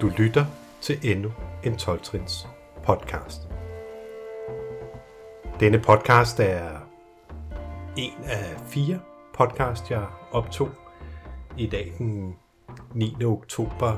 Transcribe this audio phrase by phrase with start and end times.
[0.00, 0.44] Du lytter
[0.80, 1.32] til endnu
[1.64, 2.48] en 12-trins
[2.84, 3.48] podcast.
[5.60, 6.70] Denne podcast er
[7.96, 9.00] en af fire
[9.34, 10.70] podcast, jeg optog
[11.58, 12.36] i dag den
[12.94, 13.24] 9.
[13.24, 13.96] oktober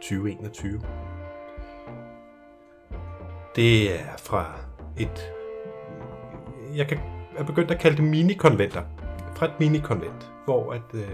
[0.00, 0.80] 2021.
[3.56, 4.52] Det er fra
[4.96, 5.32] et,
[6.74, 6.98] jeg kan
[7.36, 8.82] er begyndt at kalde det minikonventer.
[9.34, 11.10] Fra et minikonvent, hvor at, øh,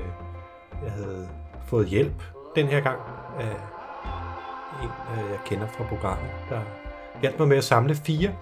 [0.84, 1.28] jeg havde
[1.66, 2.22] fået hjælp
[2.56, 3.00] den her gang
[3.40, 3.71] af
[4.82, 6.60] en, øh, jeg kender fra programmet, der
[7.20, 8.34] hjalp mig med at samle fire,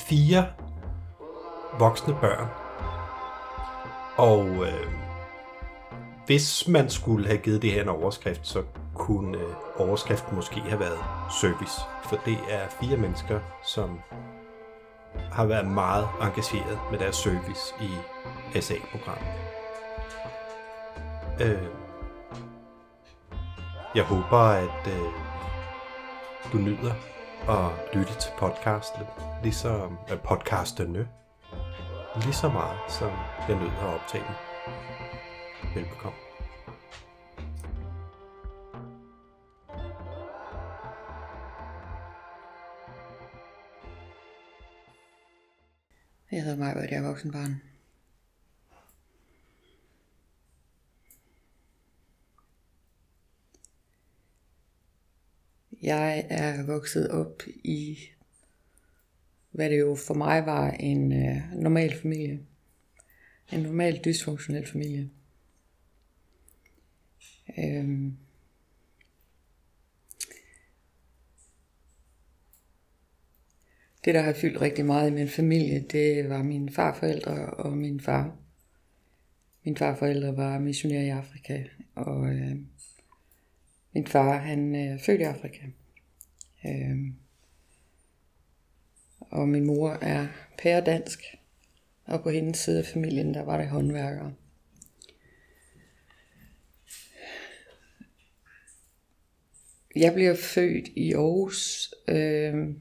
[0.00, 0.46] fire
[1.78, 2.48] voksne børn.
[4.16, 4.86] Og øh,
[6.26, 8.62] hvis man skulle have givet det her en overskrift, så
[8.94, 10.98] kunne øh, overskriften måske have været
[11.40, 11.80] service.
[12.04, 14.00] For det er fire mennesker, som
[15.32, 17.90] har været meget engageret med deres service i
[18.60, 19.28] SA-programmet.
[21.40, 21.87] Øh,
[23.94, 25.12] jeg håber, at øh,
[26.52, 26.94] du nyder
[27.48, 29.02] at lytte til podcasten,
[29.42, 31.08] ligesom øh, podcasterne,
[32.22, 33.10] lige så meget, som
[33.48, 34.34] jeg nyder at optage dem.
[35.74, 36.18] Velbekomme.
[46.32, 47.67] Jeg hedder Maja, og jeg er voksenbarn.
[55.82, 57.98] Jeg er vokset op i,
[59.50, 62.40] hvad det jo for mig var en øh, normal familie.
[63.52, 65.10] En normal dysfunktionel familie.
[67.58, 68.16] Øhm.
[74.04, 78.00] Det, der har fyldt rigtig meget i min familie, det var mine farforældre og min
[78.00, 78.36] far.
[79.64, 82.56] Min farforældre var missionær i Afrika, og øh,
[83.94, 85.62] min far, han øh, er øh, født i Afrika.
[86.66, 86.98] Øh,
[89.20, 90.26] og min mor er
[90.58, 91.24] pæredansk.
[92.04, 94.34] Og på hendes side af familien, der var der håndværkere.
[99.96, 102.74] Jeg bliver født i Aarhus øh,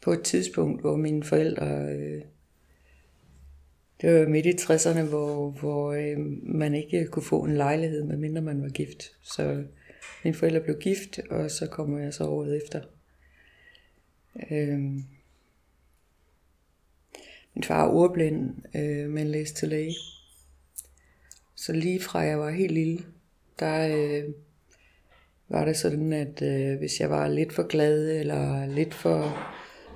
[0.00, 2.22] på et tidspunkt, hvor mine forældre øh,
[4.00, 8.42] det var midt i 60'erne, hvor, hvor øh, man ikke kunne få en lejlighed, medmindre
[8.42, 9.16] man var gift.
[9.22, 9.64] Så
[10.24, 12.80] mine forældre blev gift, og så kommer jeg så året efter.
[14.50, 14.78] Øh,
[17.54, 19.94] min far er ordblind, øh, men læste til læge.
[21.54, 23.04] Så lige fra jeg var helt lille,
[23.58, 24.34] der øh,
[25.48, 29.38] var det sådan, at øh, hvis jeg var lidt for glad, eller lidt for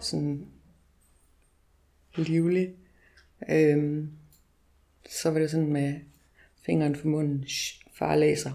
[0.00, 0.46] sådan
[2.16, 2.74] livlig,
[3.48, 4.10] Øhm,
[5.08, 6.00] så var det sådan med
[6.66, 8.52] fingeren for munden, Shh, far læser.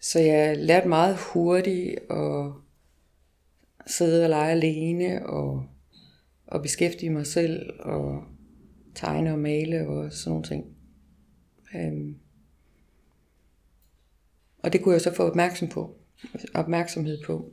[0.00, 2.52] Så jeg lærte meget hurtigt at
[3.86, 5.66] sidde og lege alene og,
[6.46, 8.24] og beskæftige mig selv og
[8.94, 10.76] tegne og male og sådan nogle ting.
[11.74, 12.18] Øhm,
[14.58, 15.96] og det kunne jeg så få opmærksom på,
[16.54, 17.52] opmærksomhed på.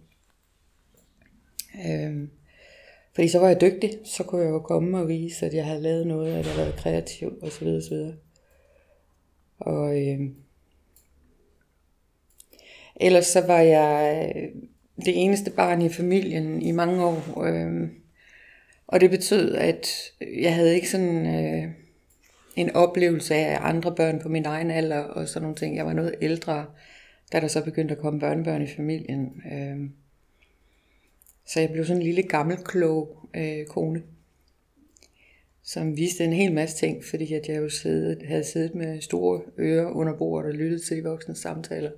[1.87, 2.31] Øhm,
[3.15, 5.81] fordi så var jeg dygtig, så kunne jeg jo komme og vise, at jeg havde
[5.81, 7.67] lavet noget, at jeg havde været kreativ osv.
[7.67, 7.97] osv.
[9.59, 10.19] Og øh,
[12.95, 14.61] ellers så var jeg øh,
[15.05, 17.43] det eneste barn i familien i mange år.
[17.43, 17.89] Øh,
[18.87, 19.87] og det betød, at
[20.41, 21.71] jeg havde ikke sådan øh,
[22.55, 25.75] en oplevelse af andre børn på min egen alder og sådan nogle ting.
[25.75, 26.65] Jeg var noget ældre,
[27.33, 29.41] da der så begyndte at komme børnebørn i familien.
[29.51, 29.89] Øh,
[31.51, 34.03] så jeg blev sådan en lille gammel klog øh, kone,
[35.63, 39.41] som viste en hel masse ting, fordi at jeg jo siddet, havde siddet med store
[39.59, 41.91] ører under bordet og lyttet til de voksne samtaler.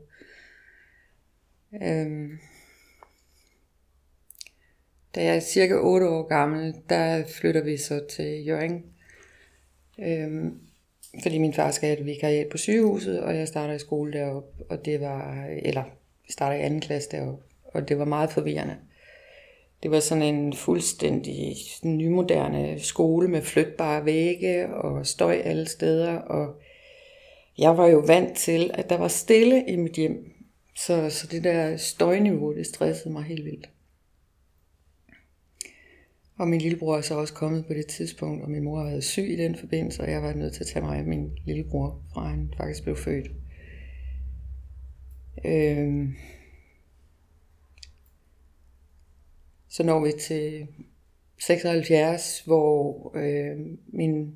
[1.83, 2.39] Øhm,
[5.15, 8.85] da jeg er cirka 8 år gammel, der flytter vi så til Jørgen.
[9.99, 10.59] Øhm,
[11.23, 14.63] fordi min far skal have et vikariat på sygehuset, og jeg starter i skole deroppe,
[14.69, 15.83] og det var, eller
[16.29, 18.77] starter i anden klasse deroppe, og det var meget forvirrende.
[19.83, 26.15] Det var sådan en fuldstændig nymoderne skole med flytbare vægge og støj alle steder.
[26.15, 26.61] Og
[27.57, 30.33] jeg var jo vant til, at der var stille i mit hjem.
[30.75, 33.69] Så, så det der støjniveau, det stressede mig helt vildt.
[36.37, 39.03] Og min lillebror er så også kommet på det tidspunkt, og min mor har været
[39.03, 42.01] syg i den forbindelse, og jeg var nødt til at tage mig af min lillebror,
[42.13, 43.31] fra han faktisk blev født.
[45.45, 46.15] Øhm,
[49.73, 50.67] Så når vi til
[51.39, 54.35] 76, hvor øh, min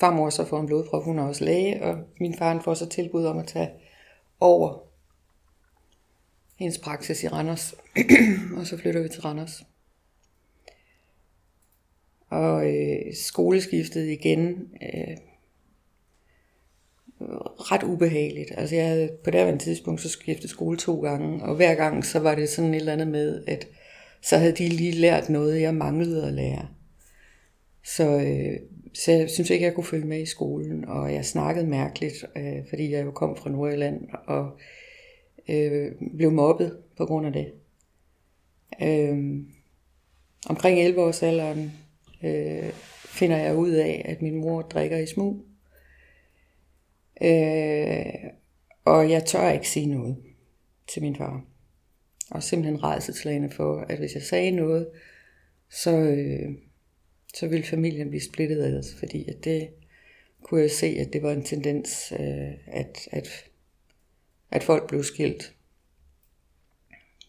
[0.00, 3.24] farmor så får en blodprøve, hun er også læge, og min far får så tilbud
[3.24, 3.70] om at tage
[4.40, 4.78] over
[6.58, 7.74] hendes praksis i Randers.
[8.58, 9.66] og så flytter vi til Randers.
[12.28, 15.16] Og øh, skoleskiftet igen øh,
[17.58, 18.50] ret ubehageligt.
[18.56, 22.18] Altså jeg havde på det tidspunkt så skiftet skole to gange, og hver gang så
[22.18, 23.68] var det sådan et eller andet med, at
[24.22, 26.68] så havde de lige lært noget, jeg manglede at lære.
[27.84, 28.60] Så, øh,
[28.94, 32.68] så jeg synes ikke, jeg kunne følge med i skolen, og jeg snakkede mærkeligt, øh,
[32.68, 34.58] fordi jeg jo kom fra Nordjylland, og
[35.48, 37.52] øh, blev mobbet på grund af det.
[38.82, 39.44] Øh,
[40.48, 41.72] omkring 11 års alderen
[42.22, 42.72] øh,
[43.04, 45.44] finder jeg ud af, at min mor drikker i smug.
[47.22, 48.30] Øh,
[48.84, 50.16] og jeg tør ikke sige noget
[50.88, 51.44] til min far.
[52.30, 54.88] Og simpelthen rejseslagende for, at hvis jeg sagde noget,
[55.70, 56.48] så, øh,
[57.34, 59.68] så ville familien blive splittet af os, altså, fordi at det
[60.42, 63.28] kunne jeg se, at det var en tendens, øh, at, at,
[64.50, 65.54] at folk blev skilt.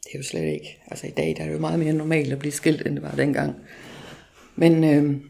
[0.04, 0.81] Det er jo slet ikke.
[0.88, 3.04] Altså i dag der er det jo meget mere normalt at blive skilt, end det
[3.04, 3.56] var dengang.
[4.56, 5.22] Men øh,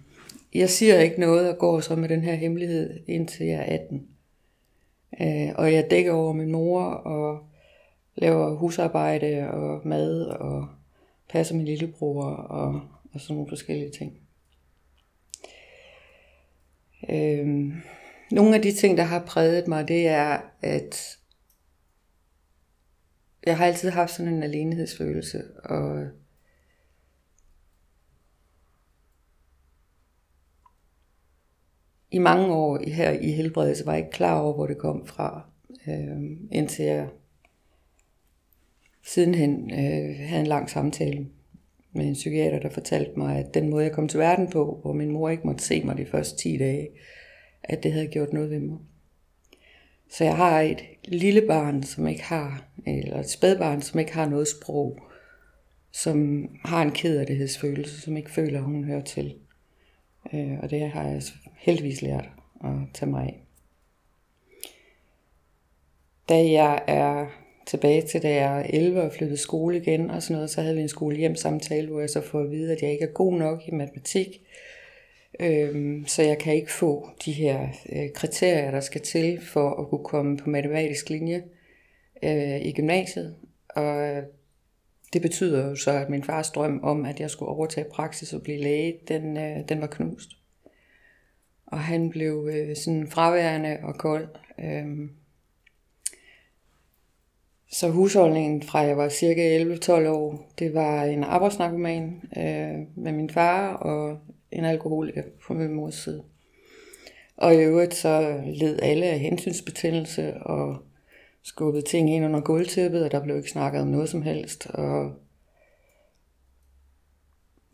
[0.54, 4.07] jeg siger ikke noget og går så med den her hemmelighed indtil jeg er 18.
[5.22, 7.49] Øh, og jeg dækker over min mor og
[8.19, 10.68] laver husarbejde og mad og
[11.30, 12.81] passer min lillebror og,
[13.13, 14.19] og sådan nogle forskellige ting.
[17.10, 17.74] Øhm,
[18.31, 21.18] nogle af de ting, der har præget mig, det er, at
[23.45, 26.07] jeg har altid haft sådan en alenehedsfølelse, og
[32.12, 35.50] i mange år her i helbredelse var jeg ikke klar over, hvor det kom fra,
[35.88, 37.10] øh, indtil jeg
[39.09, 41.27] sidenhen øh, havde en lang samtale
[41.91, 44.94] med en psykiater, der fortalte mig, at den måde, jeg kom til verden på, hvor
[44.94, 46.89] min mor ikke måtte se mig de første 10 dage,
[47.63, 48.77] at det havde gjort noget ved mig.
[50.11, 54.29] Så jeg har et lille barn, som ikke har, eller et spædbarn, som ikke har
[54.29, 55.00] noget sprog,
[55.91, 59.35] som har en kederlighedsfølelse, som ikke føler, at hun hører til.
[60.33, 61.21] Øh, og det har jeg
[61.57, 62.29] heldigvis lært
[62.63, 63.44] at tage mig af.
[66.29, 67.27] Da jeg er
[67.69, 70.75] tilbage til, da jeg er 11 og flyttede skole igen og sådan noget, så havde
[70.75, 73.68] vi en skolehjemsamtale, hvor jeg så får at vide, at jeg ikke er god nok
[73.68, 74.27] i matematik.
[75.39, 79.89] Øhm, så jeg kan ikke få de her øh, kriterier, der skal til for at
[79.89, 81.44] kunne komme på matematisk linje
[82.24, 83.36] øh, i gymnasiet.
[83.69, 84.24] Og øh,
[85.13, 88.42] det betyder jo så, at min fars drøm om, at jeg skulle overtage praksis og
[88.42, 90.30] blive læge, den, øh, den var knust.
[91.65, 94.27] Og han blev øh, sådan fraværende og kold.
[94.60, 95.10] Øhm,
[97.71, 103.30] så husholdningen fra jeg var cirka 11-12 år, det var en arbejdsnarkoman øh, med min
[103.30, 104.18] far og
[104.51, 106.24] en alkoholiker på min mors side.
[107.38, 110.77] Og i øvrigt så led alle af hensynsbetændelse og
[111.44, 114.68] skubbede ting ind under gulvtæppet, og der blev ikke snakket om noget som helst.
[114.68, 115.12] Og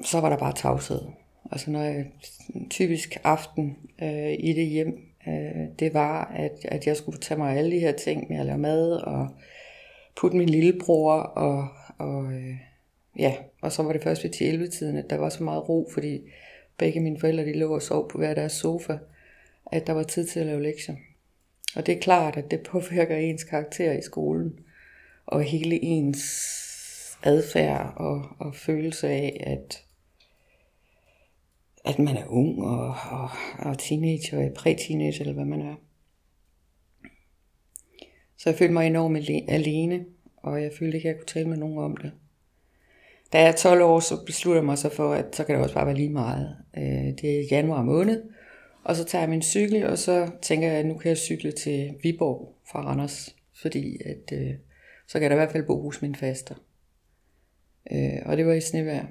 [0.01, 1.01] så var der bare tavshed.
[1.51, 2.05] Altså når jeg,
[2.55, 7.37] en typisk aften øh, i det hjem, øh, det var, at, at jeg skulle tage
[7.37, 9.27] mig af alle de her ting med at lave mad og
[10.15, 11.67] putte min lillebror og,
[11.97, 12.55] og øh,
[13.19, 15.89] ja, og så var det først ved 11 tiden, at der var så meget ro,
[15.93, 16.21] fordi
[16.77, 18.97] begge mine forældre de lå og sov på hver deres sofa,
[19.71, 20.95] at der var tid til at lave lektier.
[21.75, 24.59] Og det er klart, at det påvirker ens karakter i skolen,
[25.25, 26.23] og hele ens
[27.23, 29.83] adfærd og, og følelse af, at,
[31.85, 33.29] at man er ung og, og,
[33.59, 35.75] og teenager, og præ-teenager, eller hvad man er.
[38.37, 40.05] Så jeg følte mig enormt alene,
[40.37, 42.11] og jeg følte ikke, at jeg kunne tale med nogen om det.
[43.33, 45.63] Da jeg er 12 år, så beslutter jeg mig så for, at så kan det
[45.63, 46.57] også bare være lige meget.
[46.77, 48.23] Øh, det er januar måned,
[48.83, 51.51] og så tager jeg min cykel, og så tænker jeg, at nu kan jeg cykle
[51.51, 54.53] til Viborg fra Randers, fordi at, øh,
[55.07, 56.55] så kan jeg da i hvert fald bo hos min faster.
[57.91, 59.05] Øh, og det var i snevejr.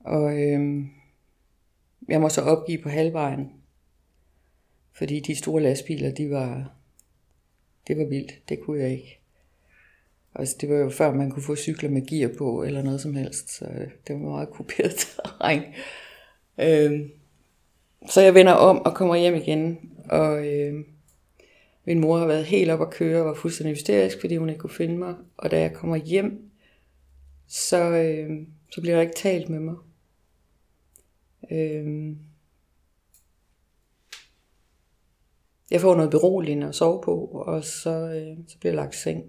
[0.00, 0.84] Og øh,
[2.08, 3.52] jeg må så opgive på halvvejen,
[4.92, 6.76] fordi de store lastbiler, de var,
[7.88, 8.48] det var vildt.
[8.48, 9.18] Det kunne jeg ikke.
[10.34, 13.14] Altså, det var jo før, man kunne få cykler med gear på, eller noget som
[13.14, 13.50] helst.
[13.50, 15.62] Så øh, det var meget kuperet terræn.
[16.60, 17.10] Øhm,
[18.08, 19.78] så jeg vender om og kommer hjem igen,
[20.08, 20.84] og øh,
[21.84, 24.58] min mor har været helt op at køre og var fuldstændig hysterisk, fordi hun ikke
[24.58, 25.14] kunne finde mig.
[25.36, 26.50] Og da jeg kommer hjem,
[27.48, 28.30] så, øh,
[28.70, 29.74] så bliver der ikke talt med mig.
[31.50, 32.16] Øh,
[35.70, 38.98] jeg får noget beroligende at sove på, og så, øh, så bliver jeg lagt i
[38.98, 39.24] seng.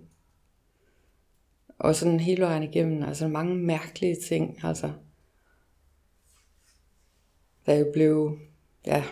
[1.79, 4.91] Og sådan hele vejen igennem, altså mange mærkelige ting, altså.
[7.67, 8.39] Da jeg blev
[8.85, 9.03] ja,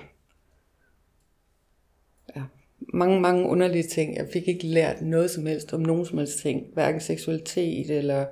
[2.35, 2.43] ja,
[2.79, 4.15] mange, mange underlige ting.
[4.15, 6.73] Jeg fik ikke lært noget som helst om nogen som helst ting.
[6.73, 8.25] Hverken seksualitet eller...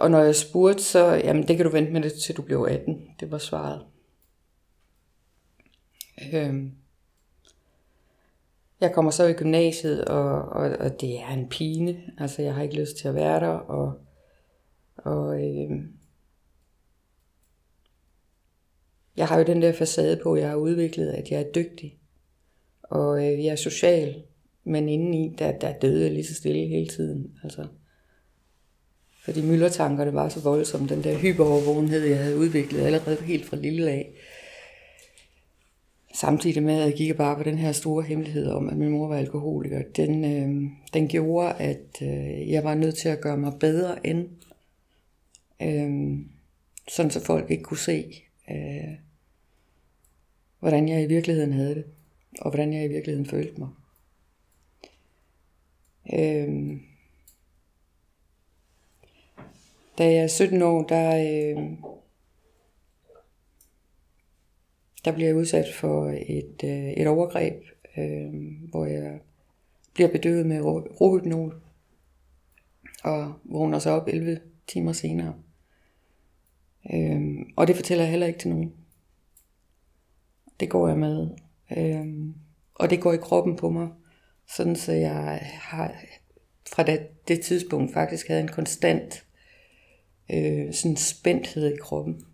[0.00, 2.66] Og når jeg spurgte, så, jamen det kan du vente med det, til du bliver
[2.66, 3.10] 18.
[3.20, 3.86] Det var svaret.
[6.32, 6.72] Øhm.
[8.80, 11.96] Jeg kommer så i gymnasiet, og, og, og det er en pine.
[12.18, 13.92] Altså, jeg har ikke lyst til at være der, og,
[14.96, 15.70] og øh,
[19.16, 22.00] jeg har jo den der facade på, jeg har udviklet, at jeg er dygtig
[22.90, 24.22] og øh, jeg er social,
[24.64, 27.32] men indeni, der, der døde jeg lige så stille hele tiden.
[27.44, 27.66] Altså,
[29.24, 33.90] fordi myldretankerne var så voldsomme, den der hyperovervågenhed, jeg havde udviklet allerede helt fra lille
[33.90, 34.14] af.
[36.14, 39.08] Samtidig med, at jeg gik bare på den her store hemmelighed om, at min mor
[39.08, 43.52] var alkoholiker, den, øh, den gjorde, at øh, jeg var nødt til at gøre mig
[43.60, 44.28] bedre end,
[45.62, 46.18] øh,
[46.88, 48.94] sådan så folk ikke kunne se, øh,
[50.58, 51.84] hvordan jeg i virkeligheden havde det
[52.38, 53.68] og hvordan jeg i virkeligheden følte mig.
[56.12, 56.76] Øh,
[59.98, 61.68] da jeg er 17 år, der, øh,
[65.04, 67.54] der bliver jeg udsat for et, øh, et overgreb,
[67.98, 68.32] øh,
[68.70, 69.20] hvor jeg
[69.94, 70.60] bliver bedøvet med
[71.00, 71.62] rohypnol,
[73.04, 75.34] og vågner så op 11 timer senere.
[76.94, 78.72] Øhm, og det fortæller jeg heller ikke til nogen.
[80.60, 81.28] Det går jeg med
[81.76, 82.34] Øhm,
[82.74, 83.88] og det går i kroppen på mig,
[84.56, 85.94] sådan så jeg har
[86.72, 89.26] fra det, det tidspunkt faktisk havde en konstant
[90.32, 92.24] øh, sådan spændthed i kroppen.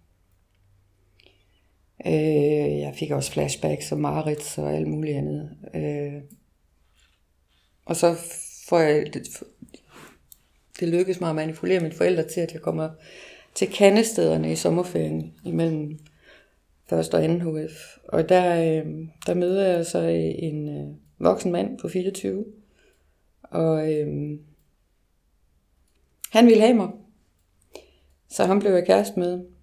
[2.06, 5.50] Øh, jeg fik også flashbacks og mareridt og alt muligt andet.
[5.74, 6.22] Øh,
[7.84, 8.16] og så
[8.68, 9.42] får jeg, det,
[10.80, 12.90] det lykkedes mig at manipulere mine forældre til, at jeg kommer
[13.54, 15.98] til kandestederne i sommerferien imellem
[16.88, 17.96] første og anden HF.
[18.08, 19.98] Og der, øh, der møder jeg så
[20.38, 22.44] en øh, voksen mand på 24.
[23.42, 24.38] Og øh,
[26.30, 26.88] han ville have mig.
[28.28, 29.55] Så han blev jeg kæreste med.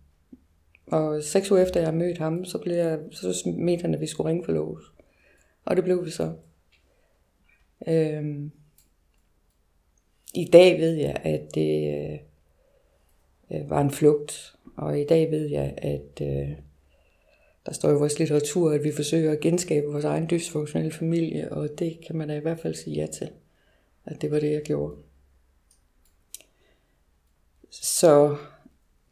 [0.94, 4.08] Og seks uger efter jeg mødte ham, så, blev jeg, så mente han, at vi
[4.08, 4.84] skulle ringe for lås.
[5.66, 6.34] Og det blev vi så.
[7.88, 8.52] Øhm,
[10.34, 12.20] I dag ved jeg, at det øh,
[13.52, 14.56] øh var en flugt.
[14.76, 16.22] Og i dag ved jeg, at...
[16.22, 16.52] Øh,
[17.66, 21.70] der står i vores litteratur, at vi forsøger at genskabe vores egen dysfunktionelle familie, og
[21.80, 23.30] det kan man da i hvert fald sige ja til,
[24.06, 24.96] at det var det, jeg gjorde.
[27.70, 28.38] Så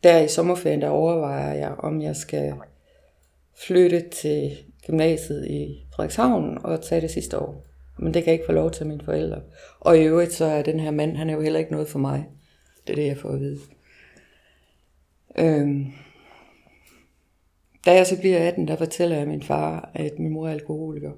[0.03, 2.53] der i sommerferien, der overvejer jeg, om jeg skal
[3.55, 7.65] flytte til gymnasiet i Frederikshavn og tage det sidste år.
[8.00, 9.41] Men det kan jeg ikke få lov til mine forældre.
[9.79, 12.00] Og i øvrigt så er den her mand, han er jo heller ikke noget for
[12.00, 12.25] mig.
[12.88, 13.60] Det er det, jeg får at vide.
[15.38, 15.86] Øhm,
[17.86, 21.12] da jeg så bliver 18, der fortæller jeg min far, at min mor er alkoholiker.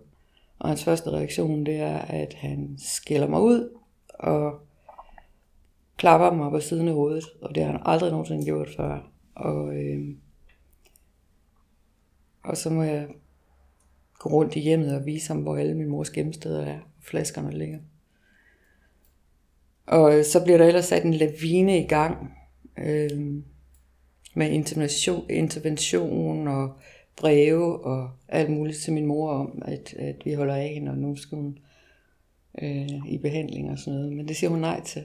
[0.60, 3.70] Og hans første reaktion, det er, at han skælder mig ud
[4.10, 4.60] og
[5.98, 7.24] klapper mig på siden af hovedet.
[7.42, 9.12] Og det har han aldrig nogensinde gjort før.
[9.36, 10.16] Og, øh,
[12.44, 13.08] og så må jeg
[14.20, 16.80] gå rundt i hjemmet og vise ham, hvor alle min mors gemmesteder er.
[17.02, 17.80] Flaskerne ligger.
[19.88, 22.34] Og øh, så bliver der ellers sat en lavine i gang.
[22.78, 23.44] Øh,
[24.36, 26.78] med intervention, intervention og
[27.18, 30.98] breve og alt muligt til min mor om, at, at vi holder af hende, og
[30.98, 31.58] nu skal hun
[32.62, 34.14] øh, i behandling og sådan noget.
[34.14, 35.04] Men det siger hun nej til.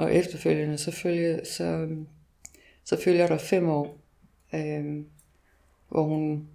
[0.00, 1.88] Og efterfølgende, så følger, så,
[2.84, 3.98] så følger der fem år,
[4.54, 5.04] øh,
[5.88, 6.48] hvor hun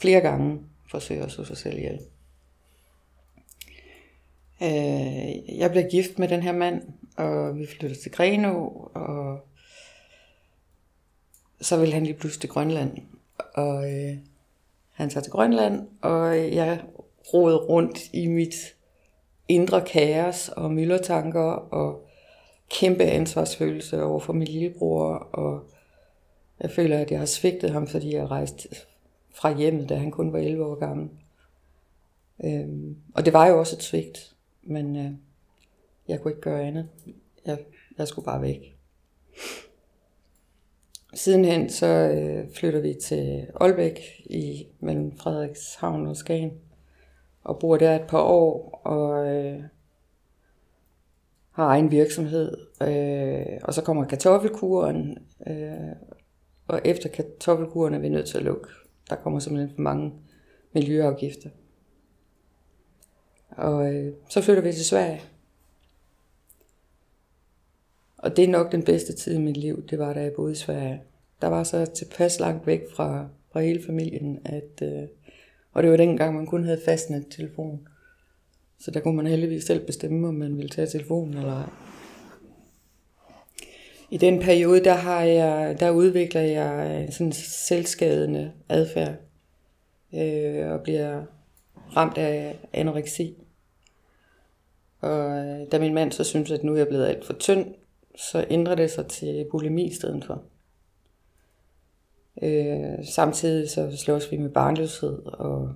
[0.00, 0.60] flere gange
[0.90, 2.00] forsøger at slå sig selv ihjel.
[4.62, 6.82] Øh, jeg blev gift med den her mand,
[7.16, 9.46] og vi flyttede til Greno, og
[11.60, 12.98] så vil han lige pludselig til Grønland.
[13.54, 14.16] Og øh,
[14.90, 16.82] han tager til Grønland, og jeg
[17.34, 18.54] roede rundt i mit
[19.48, 22.09] indre kaos og myldertanker og
[22.70, 25.14] kæmpe ansvarsfølelse over for min lillebror.
[25.14, 25.70] Og
[26.60, 28.68] jeg føler, at jeg har svigtet ham, fordi jeg rejste
[29.34, 31.08] fra hjemmet, da han kun var 11 år gammel.
[32.44, 35.10] Øhm, og det var jo også et svigt, men øh,
[36.08, 36.88] jeg kunne ikke gøre andet.
[37.46, 37.58] Jeg,
[37.98, 38.76] jeg skulle bare væk.
[41.14, 46.52] Sidenhen så øh, flytter vi til Aalbæk i mellem Frederikshavn og Skagen
[47.44, 49.62] og bor der et par år og øh,
[51.50, 52.56] har egen virksomhed.
[52.82, 55.96] Øh, og så kommer kartoffelkuren, øh,
[56.66, 58.68] og efter kartoffelkuren er vi nødt til at lukke.
[59.10, 60.12] Der kommer simpelthen for mange
[60.72, 61.50] miljøafgifter.
[63.50, 65.20] Og øh, så flytter vi til Sverige.
[68.18, 70.52] Og det er nok den bedste tid i mit liv, det var da jeg boede
[70.52, 71.02] i Sverige.
[71.42, 75.08] Der var så tilpas langt væk fra, fra hele familien, at øh,
[75.72, 77.88] Og det var dengang, man kun havde fastnet telefon.
[78.80, 81.68] Så der kunne man heldigvis selv bestemme, om man ville tage telefonen eller ej.
[84.10, 89.14] I den periode, der, har jeg, der udvikler jeg øh, sådan selvskadende adfærd.
[90.14, 91.24] Øh, og bliver
[91.96, 93.36] ramt af anoreksi.
[95.00, 97.74] Og øh, da min mand så synes, at nu er jeg blevet alt for tynd,
[98.16, 100.42] så ændrer det sig til bulimi i stedet for.
[102.42, 105.74] Øh, samtidig så slås vi med barnløshed, og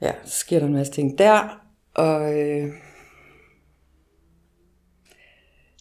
[0.00, 1.66] ja, så sker der en masse ting der.
[1.94, 2.72] Og øh,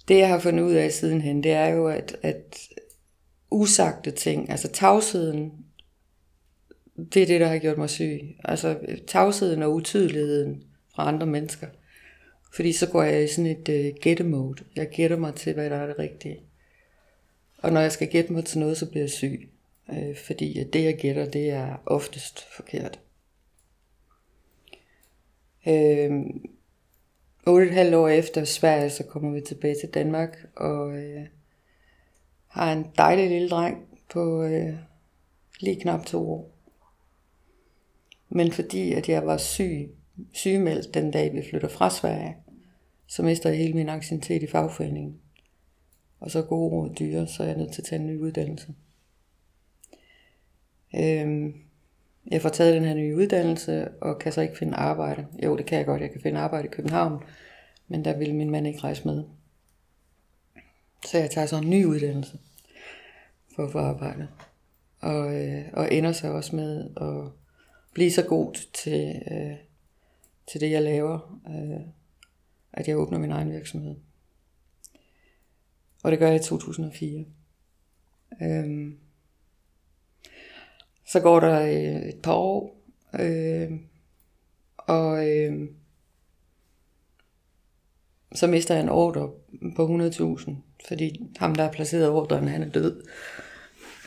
[0.07, 2.59] det jeg har fundet ud af sidenhen, det er jo, at, at
[3.51, 5.51] usagte ting, altså tavsheden,
[7.13, 8.21] det er det, der har gjort mig syg.
[8.43, 10.63] Altså tavsheden og utydeligheden
[10.95, 11.67] fra andre mennesker.
[12.55, 14.63] Fordi så går jeg i sådan et øh, gættemode.
[14.75, 16.39] Jeg gætter mig til, hvad der er det rigtige.
[17.57, 19.49] Og når jeg skal gætte mig til noget, så bliver jeg syg.
[19.89, 22.99] Øh, fordi det, jeg gætter, det er oftest forkert.
[25.67, 26.11] Øh,
[27.47, 31.25] 8,5 år efter Sverige, så kommer vi tilbage til Danmark, og øh,
[32.47, 34.73] har en dejlig lille dreng på øh,
[35.59, 36.51] lige knap to år.
[38.29, 39.89] Men fordi at jeg var syg,
[40.31, 42.35] sygemeldt den dag, vi flytter fra Sverige,
[43.07, 45.19] så mister jeg hele min anciennitet i fagforeningen.
[46.19, 48.73] Og så gode råd dyre, så er jeg nødt til at tage en ny uddannelse.
[50.95, 51.64] Øhm,
[52.31, 55.27] jeg får taget den her nye uddannelse, og kan så ikke finde arbejde.
[55.43, 56.01] Jo, det kan jeg godt.
[56.01, 57.23] Jeg kan finde arbejde i København,
[57.87, 59.23] men der vil min mand ikke rejse med.
[61.05, 62.39] Så jeg tager så en ny uddannelse
[63.55, 64.27] for at få arbejde.
[64.99, 67.31] Og, øh, og ender så også med at
[67.93, 69.57] blive så god til, øh,
[70.47, 71.87] til det, jeg laver, øh,
[72.73, 73.95] at jeg åbner min egen virksomhed.
[76.03, 77.25] Og det gør jeg i 2004.
[78.41, 78.97] Øhm,
[81.15, 82.77] så går der øh, et par år,
[83.19, 83.71] øh,
[84.77, 85.69] og øh,
[88.33, 89.29] så mister jeg en ordre
[89.75, 90.51] på 100.000,
[90.87, 93.07] fordi ham, der har placeret ordren, han er død.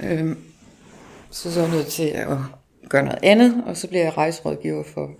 [0.02, 0.36] Øh,
[1.30, 2.38] så så er jeg nødt til at
[2.88, 5.14] gøre noget andet, og så bliver jeg rejserådgiver for,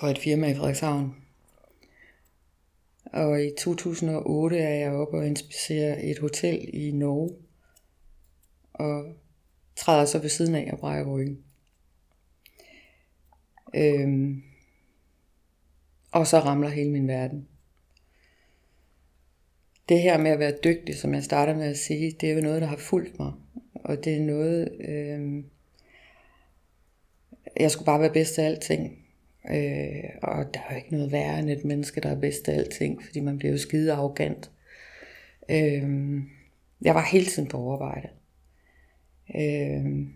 [0.00, 1.14] for et firma i Frederikshavn.
[3.12, 7.30] Og i 2008 er jeg oppe og inspicerer et hotel i Norge.
[8.72, 9.04] Og
[9.76, 11.38] træder så ved siden af og brækker ryggen.
[13.74, 14.42] Øhm,
[16.12, 17.48] og så ramler hele min verden.
[19.88, 22.40] Det her med at være dygtig, som jeg starter med at sige, det er jo
[22.40, 23.32] noget, der har fulgt mig.
[23.74, 25.44] Og det er noget, øhm,
[27.60, 28.98] jeg skulle bare være bedst til alting.
[29.50, 32.52] Øh, og der er jo ikke noget værre end et menneske, der er bedst til
[32.52, 34.50] alting, fordi man bliver jo skide arrogant.
[35.50, 36.22] Øh,
[36.82, 38.08] jeg var hele tiden på overarbejde.
[39.34, 40.06] Øh,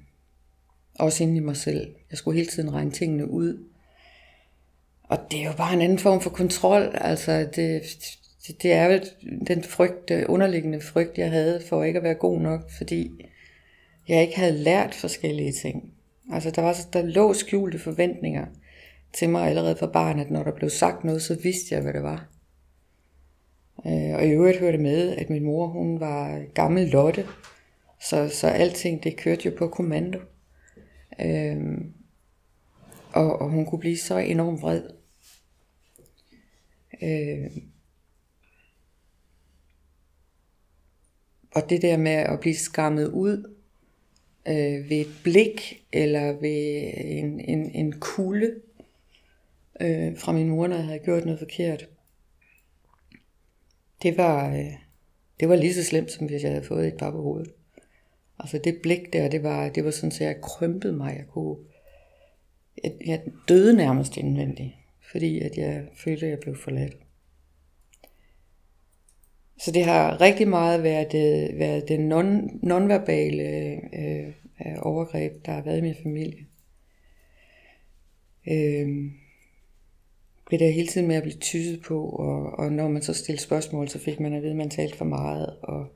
[0.99, 1.95] også inde i mig selv.
[2.11, 3.65] Jeg skulle hele tiden regne tingene ud.
[5.03, 6.91] Og det er jo bare en anden form for kontrol.
[6.95, 7.83] Altså, det,
[8.47, 9.01] det, det er jo
[9.47, 13.11] den frygt, øh, underliggende frygt, jeg havde for ikke at være god nok, fordi
[14.09, 15.93] jeg ikke havde lært forskellige ting.
[16.33, 18.47] Altså, der, var, der lå skjulte forventninger
[19.13, 21.93] til mig allerede fra barn, at når der blev sagt noget, så vidste jeg, hvad
[21.93, 22.29] det var.
[23.87, 27.27] Øh, og i øvrigt hørte med, at min mor, hun var gammel Lotte,
[28.05, 30.21] så, så alting, det kørte jo på kommando.
[31.21, 31.93] Øhm,
[33.13, 34.83] og, og hun kunne blive så enormt vred.
[37.03, 37.69] Øhm,
[41.55, 43.55] og det der med at blive skammet ud
[44.49, 48.61] øh, ved et blik, eller ved en, en, en kulde,
[49.81, 51.89] øh, fra min mor, når jeg havde gjort noget forkert.
[54.03, 54.73] Det var, øh,
[55.41, 57.53] det var lige så slemt, som hvis jeg havde fået et par på hovedet.
[58.45, 61.15] Altså det blik der, det var, det var sådan, at jeg krympede mig.
[61.17, 61.57] Jeg, kunne,
[62.85, 64.73] jeg, jeg døde nærmest indvendigt,
[65.13, 66.97] fordi at jeg følte, at jeg blev forladt.
[69.59, 73.79] Så det har rigtig meget været, øh, været det non, nonverbale øh,
[74.67, 76.47] øh, overgreb, der har været i min familie.
[78.51, 79.11] Øh,
[80.47, 83.43] blev der hele tiden med at blive tysset på, og, og når man så stillede
[83.43, 85.87] spørgsmål, så fik man at vide, at man talte for meget, og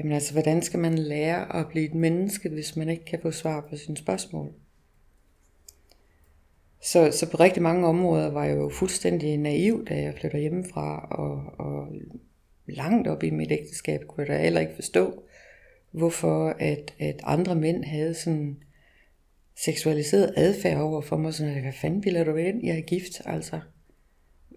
[0.00, 3.30] jamen altså, hvordan skal man lære at blive et menneske, hvis man ikke kan få
[3.30, 4.52] svar på sine spørgsmål?
[6.82, 11.08] Så, så på rigtig mange områder var jeg jo fuldstændig naiv, da jeg flytter hjemmefra,
[11.10, 11.88] og, og
[12.66, 15.22] langt op i mit ægteskab kunne jeg da heller ikke forstå,
[15.90, 18.56] hvorfor at, at andre mænd havde sådan
[19.56, 22.66] seksualiseret adfærd over for mig, sådan at, hvad fanden vil du ind?
[22.66, 23.60] Jeg er gift, altså.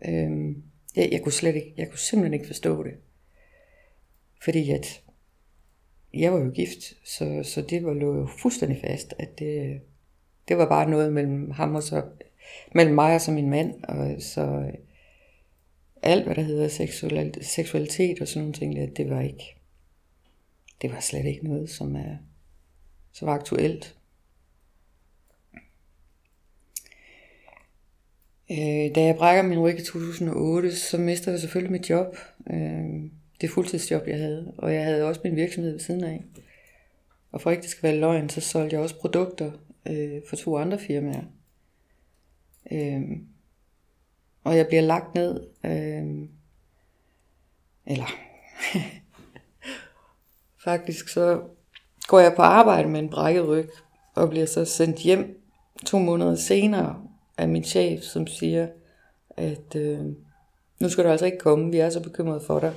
[0.05, 0.63] Øhm,
[0.95, 2.93] jeg, jeg, kunne slet ikke, jeg kunne simpelthen ikke forstå det.
[4.43, 5.03] Fordi at
[6.13, 9.81] jeg var jo gift, så, så det var lå jo fuldstændig fast, at det,
[10.47, 12.03] det var bare noget mellem ham og så,
[12.75, 14.73] mellem mig og så min mand, og så øh,
[16.03, 19.55] alt, hvad der hedder seksualitet, seksualitet og sådan nogle ting, det var ikke,
[20.81, 22.17] det var slet ikke noget, som er,
[23.11, 23.95] som var aktuelt.
[28.51, 32.17] Øh, da jeg brækker min ryg i 2008, så mister jeg selvfølgelig mit job.
[32.49, 33.09] Øh,
[33.41, 34.53] det fuldtidsjob, jeg havde.
[34.57, 36.23] Og jeg havde også min virksomhed ved siden af.
[37.31, 39.51] Og for ikke det skal være løgn, så solgte jeg også produkter
[39.89, 41.23] øh, for to andre firmaer.
[42.71, 43.01] Øh,
[44.43, 45.47] og jeg bliver lagt ned.
[45.63, 46.29] Øh,
[47.85, 48.05] eller
[50.65, 51.41] faktisk så
[52.07, 53.69] går jeg på arbejde med en brækket ryg,
[54.15, 55.43] og bliver så sendt hjem
[55.85, 58.67] to måneder senere af min chef, som siger,
[59.29, 59.99] at øh,
[60.79, 62.73] nu skal du altså ikke komme, vi er så bekymrede for dig.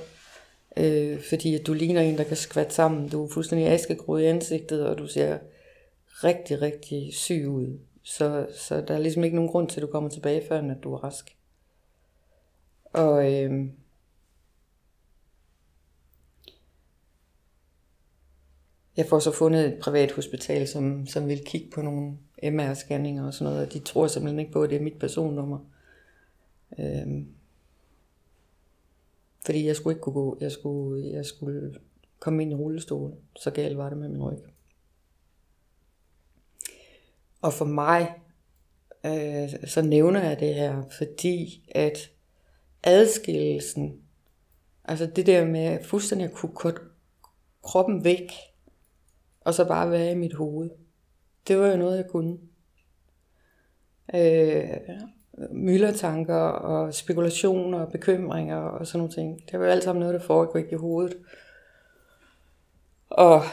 [0.77, 3.09] Øh, fordi at du ligner en, der kan skvatte sammen.
[3.09, 5.37] Du er fuldstændig askegrød i ansigtet, og du ser
[6.23, 7.79] rigtig, rigtig syg ud.
[8.03, 10.83] Så, så der er ligesom ikke nogen grund til, at du kommer tilbage, før at
[10.83, 11.35] du er rask.
[12.93, 13.65] Og øh,
[18.97, 23.33] jeg får så fundet et privat hospital, som, som vil kigge på nogle MR-scanninger og
[23.33, 25.59] sådan noget, og de tror simpelthen ikke på, at det er mit personnummer.
[26.79, 27.07] Øh,
[29.47, 31.79] fordi jeg skulle ikke kunne gå, jeg skulle, jeg skulle
[32.19, 33.13] komme ind i rullestol.
[33.35, 34.37] Så galt var det med min ryg.
[37.41, 38.13] Og for mig,
[39.05, 42.11] øh, så nævner jeg det her, fordi at
[42.83, 44.01] adskillelsen,
[44.83, 46.81] altså det der med fuldstændig at kunne korte
[47.63, 48.31] kroppen væk,
[49.41, 50.69] og så bare være i mit hoved,
[51.47, 52.37] det var jo noget, jeg kunne.
[54.13, 55.07] Øh,
[55.51, 59.41] myldertanker og spekulationer og bekymringer og sådan nogle ting.
[59.51, 61.17] Det var jo alt sammen noget, der foregik i hovedet.
[63.09, 63.43] Og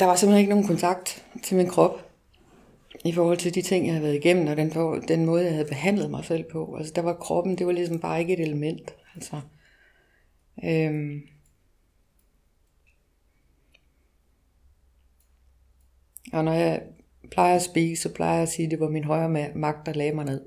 [0.00, 2.10] der var simpelthen ikke nogen kontakt til min krop
[3.04, 4.70] i forhold til de ting, jeg havde været igennem, og den,
[5.08, 6.76] den måde, jeg havde behandlet mig selv på.
[6.76, 8.94] Altså, der var kroppen, det var ligesom bare ikke et element.
[9.14, 9.40] Altså,
[10.64, 11.22] øhm,
[16.32, 16.82] og når jeg
[17.30, 19.92] plejer at spise, så plejer jeg at sige, at det var min højre magt, der
[19.92, 20.40] lagde mig ned.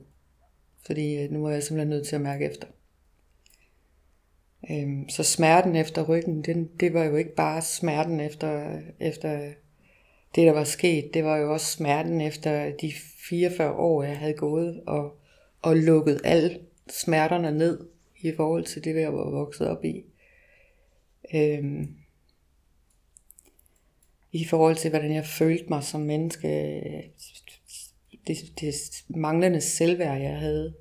[0.86, 2.68] Fordi øh, nu er jeg simpelthen nødt til at mærke efter.
[4.72, 9.40] Øhm, så smerten efter ryggen, den, det var jo ikke bare smerten efter, efter
[10.36, 11.14] det, der var sket.
[11.14, 12.92] Det var jo også smerten efter de
[13.30, 15.18] 44 år, jeg havde gået og,
[15.62, 17.88] og lukket alle smerterne ned
[18.22, 20.04] i forhold til det, jeg var vokset op i.
[21.36, 21.88] Øhm,
[24.34, 26.48] i forhold til, hvordan jeg følte mig som menneske.
[28.28, 28.74] Det, det
[29.08, 30.74] manglende selvværd, jeg havde.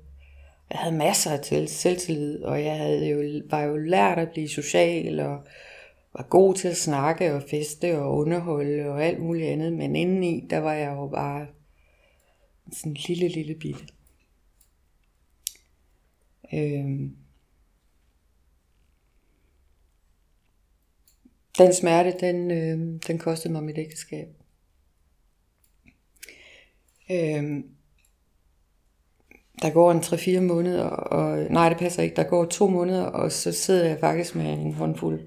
[0.69, 4.49] Jeg havde masser af til, selvtillid, og jeg havde jo, var jo lært at blive
[4.49, 5.43] social, og
[6.13, 9.73] var god til at snakke og feste og underholde og alt muligt andet.
[9.73, 11.47] Men indeni, der var jeg jo bare
[12.71, 13.83] sådan en lille, lille bitte.
[16.53, 17.15] Øhm,
[21.57, 24.27] den smerte, den, øh, den kostede mig mit ægteskab.
[27.11, 27.63] Øh,
[29.61, 32.15] der går en 3-4 måneder, og nej, det passer ikke.
[32.15, 35.21] Der går to måneder, og så sidder jeg faktisk med en håndfuld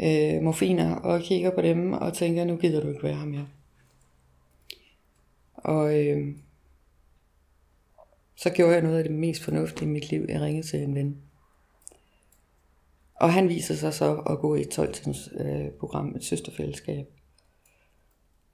[0.00, 3.48] øh, morfiner og kigger på dem og tænker, nu gider du ikke være her mere.
[5.54, 6.34] Og øh,
[8.36, 10.26] så gjorde jeg noget af det mest fornuftige i mit liv.
[10.28, 11.27] Jeg ringede til en ven.
[13.20, 14.94] Og han viser sig så at gå i et 12
[15.40, 17.06] øh, program, et søsterfællesskab.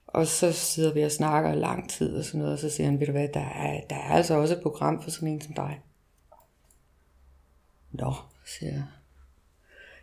[0.07, 2.99] Og så sidder vi og snakker lang tid og sådan noget, og så siger han,
[2.99, 5.53] ved du hvad, der er, der er altså også et program for sådan en som
[5.53, 5.81] dig.
[7.91, 8.13] Nå,
[8.45, 8.83] siger jeg.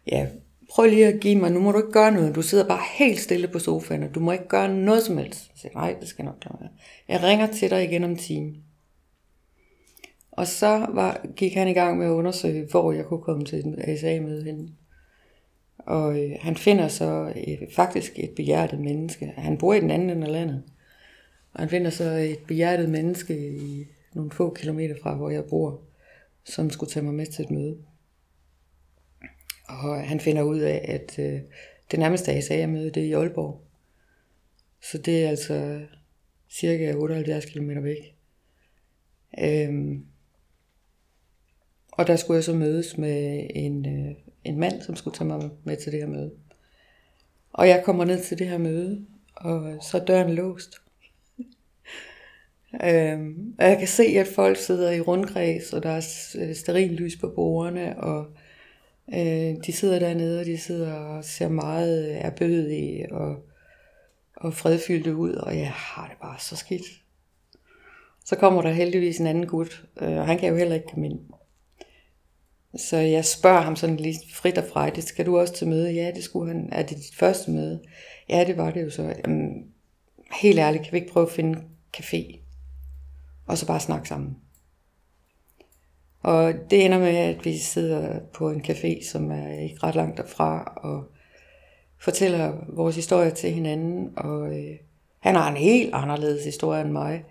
[0.07, 0.27] Ja,
[0.70, 2.35] prøv lige at give mig, nu må du ikke gøre noget.
[2.35, 5.48] Du sidder bare helt stille på sofaen, og du må ikke gøre noget som helst.
[5.48, 6.68] Jeg siger, nej, det skal nok klare.
[7.09, 8.55] Jeg ringer til dig igen om en time.
[10.33, 13.66] Og så var, gik han i gang med at undersøge, hvor jeg kunne komme til
[13.66, 14.68] en ASA-møde henne.
[15.79, 19.27] Og øh, han finder så øh, faktisk et behjertet menneske.
[19.27, 20.62] Han bor i den anden ende af landet.
[21.53, 25.81] Og han finder så et behjertet menneske i nogle få kilometer fra, hvor jeg bor,
[26.45, 27.79] som skulle tage mig med til et møde.
[29.68, 31.40] Og øh, han finder ud af, at øh,
[31.90, 33.61] det nærmeste ASA-møde, det er i Aalborg.
[34.83, 35.81] Så det er altså
[36.51, 38.16] cirka 78 km væk.
[39.38, 40.07] Øhm,
[41.93, 45.51] og der skulle jeg så mødes med en, øh, en mand, som skulle tage mig
[45.65, 46.31] med til det her møde.
[47.53, 50.75] Og jeg kommer ned til det her møde, og så er døren låst.
[52.85, 57.17] øhm, og jeg kan se, at folk sidder i rundkreds, og der er øh, lys
[57.17, 58.27] på bordene, og
[59.09, 63.37] Øh, de sidder dernede, og de sidder og ser meget erbødige og,
[64.37, 66.87] og fredfyldte ud, og jeg har det bare så skidt.
[68.25, 71.07] Så kommer der heldigvis en anden gut, øh, og han kan jo heller ikke komme
[71.07, 71.21] ind.
[72.77, 75.93] Så jeg spørger ham sådan lige frit og frejdigt, skal du også til møde?
[75.93, 76.69] Ja, det skulle han.
[76.73, 77.83] Er det dit første møde?
[78.29, 79.15] Ja, det var det jo så.
[79.25, 79.67] Jamen,
[80.41, 81.59] helt ærligt, kan vi ikke prøve at finde
[81.97, 82.39] café?
[83.47, 84.37] Og så bare snakke sammen.
[86.23, 90.17] Og det ender med, at vi sidder på en café, som er ikke ret langt
[90.17, 91.05] derfra, og
[91.99, 94.13] fortæller vores historie til hinanden.
[94.17, 94.77] Og øh,
[95.21, 97.25] han har en helt anderledes historie end mig.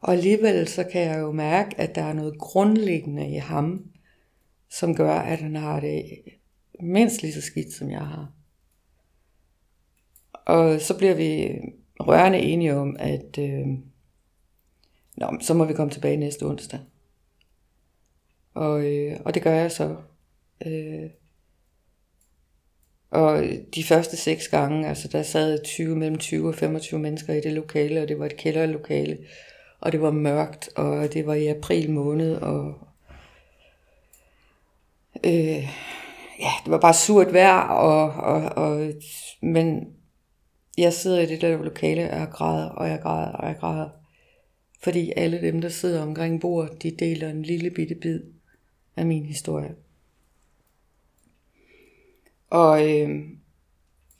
[0.00, 3.84] Og alligevel så kan jeg jo mærke, at der er noget grundlæggende i ham,
[4.78, 6.04] som gør, at han har det
[6.80, 8.32] mindst lige så skidt, som jeg har.
[10.32, 11.58] Og så bliver vi
[12.00, 13.66] rørende enige om, at øh,
[15.16, 16.80] nå, så må vi komme tilbage næste onsdag.
[18.54, 19.96] Og, øh, og det gør jeg så.
[20.66, 21.10] Øh,
[23.10, 23.42] og
[23.74, 27.52] de første seks gange, altså der sad 20, mellem 20 og 25 mennesker i det
[27.52, 29.18] lokale, og det var et kælderlokale,
[29.80, 32.88] og det var mørkt, og det var i april måned, og
[35.24, 35.68] øh,
[36.40, 38.92] ja, det var bare surt vejr, og, og, og,
[39.42, 39.86] men
[40.78, 43.88] jeg sidder i det der lokale, og jeg græder, og jeg græder, og jeg græder.
[44.82, 48.20] Fordi alle dem, der sidder omkring bordet, de deler en lille bitte bid
[48.96, 49.74] af min historie.
[52.50, 53.10] Og øh,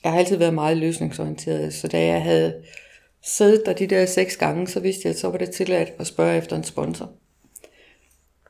[0.04, 2.62] jeg har altid været meget løsningsorienteret, så da jeg havde
[3.22, 6.06] siddet der de der seks gange, så vidste jeg, at så var det tilladt at
[6.06, 7.12] spørge efter en sponsor.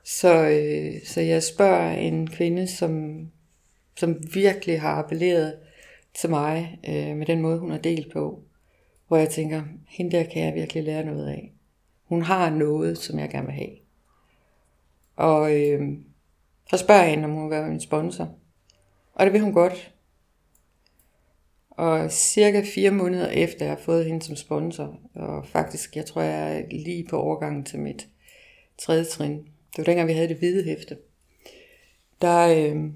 [0.05, 3.21] Så, øh, så jeg spørger en kvinde, som,
[3.97, 5.59] som virkelig har appelleret
[6.15, 8.43] til mig øh, med den måde, hun har delt på.
[9.09, 11.53] Hvor jeg tænker, hende der kan jeg virkelig lære noget af.
[12.05, 13.77] Hun har noget, som jeg gerne vil have.
[15.17, 15.99] Og øh,
[16.71, 18.35] så spørger jeg hende, om hun vil være min sponsor.
[19.15, 19.95] Og det vil hun godt.
[21.71, 26.23] Og cirka fire måneder efter, jeg har fået hende som sponsor, og faktisk, jeg tror,
[26.23, 28.09] jeg er lige på overgangen til mit
[28.79, 29.54] tredje trin.
[29.77, 30.99] Det var dengang, vi havde det hvide hæfte.
[32.21, 32.91] Der, øh,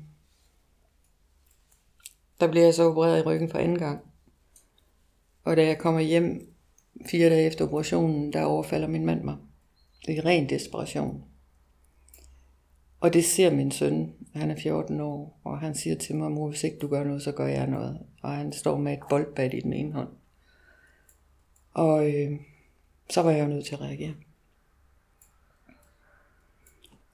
[2.41, 4.01] der blev jeg så opereret i ryggen for anden gang.
[5.45, 6.55] Og da jeg kommer hjem
[7.07, 9.37] fire dage efter operationen, der overfalder min mand mig.
[10.09, 11.25] I ren desperation.
[13.01, 14.15] Og det ser min søn.
[14.35, 17.23] Han er 14 år, og han siger til mig, mor, hvis ikke du gør noget,
[17.23, 17.99] så gør jeg noget.
[18.23, 20.09] Og han står med et boldbat i den ene hånd.
[21.75, 22.41] Og øh,
[23.11, 24.15] så var jeg jo nødt til at reagere.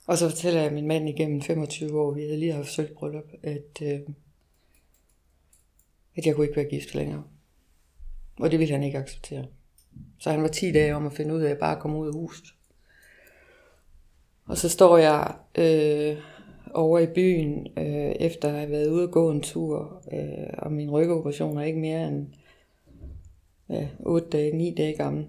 [0.06, 3.82] Og så fortæller jeg min mand igennem 25 år, vi havde lige haft sølvbryllup, at,
[3.82, 4.00] øh,
[6.16, 7.24] at jeg kunne ikke være gift længere.
[8.40, 9.46] Og det ville han ikke acceptere.
[10.18, 12.12] Så han var 10 dage om at finde ud af at bare kom ud af
[12.12, 12.46] huset.
[14.46, 16.18] Og så står jeg øh,
[16.74, 20.72] over i byen, øh, efter at have været ude og gå en tur, øh, og
[20.72, 22.26] min rygoperation er ikke mere end
[23.68, 25.26] ja, 8 dage, 9 dage gammel.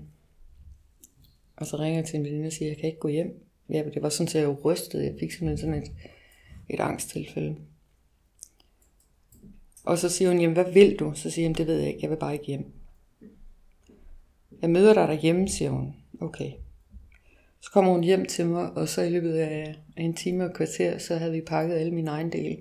[1.55, 3.44] Og så ringer jeg til min veninde og siger, at jeg kan ikke gå hjem.
[3.69, 5.05] Ja, det var sådan, at jeg rystede.
[5.05, 5.91] Jeg fik simpelthen sådan et,
[6.69, 7.55] et angsttilfælde.
[9.83, 11.13] Og så siger hun, jamen hvad vil du?
[11.15, 12.65] Så siger jeg, det ved jeg ikke, jeg vil bare ikke hjem.
[14.61, 15.95] Jeg møder dig derhjemme, siger hun.
[16.21, 16.51] Okay.
[17.59, 20.97] Så kommer hun hjem til mig, og så i løbet af en time og kvarter,
[20.97, 22.57] så havde vi pakket alle mine egen dele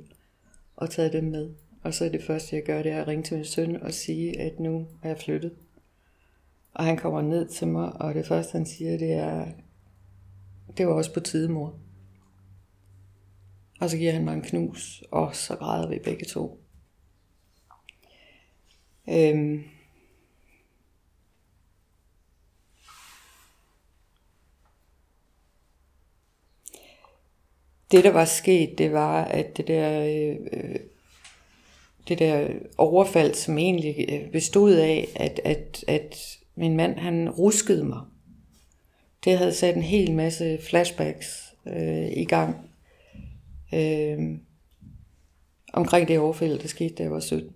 [0.77, 1.51] og taget dem med.
[1.83, 3.95] Og så er det første, jeg gør, det er at ringe til min søn og
[3.95, 5.53] sige, at nu er jeg flyttet.
[6.75, 9.47] Og han kommer ned til mig, og det første, han siger, det er,
[10.77, 11.79] det var også på tide, mor.
[13.81, 16.61] Og så giver han mig en knus, og så græder vi begge to.
[19.09, 19.65] Øhm,
[27.91, 30.05] det, der var sket, det var, at det der,
[30.53, 30.77] øh,
[32.09, 37.85] det der overfald, som egentlig øh, bestod af, at, at, at min mand, han ruskede
[37.85, 38.01] mig.
[39.25, 42.71] Det havde sat en hel masse flashbacks øh, i gang.
[43.75, 44.39] Øh,
[45.73, 47.53] omkring det overfald, der skete, da jeg var 17.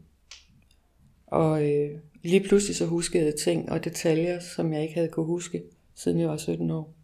[1.27, 1.91] Og øh,
[2.23, 5.63] lige pludselig så huskede jeg ting og detaljer, som jeg ikke havde kunne huske,
[5.95, 6.95] siden jeg var 17 år.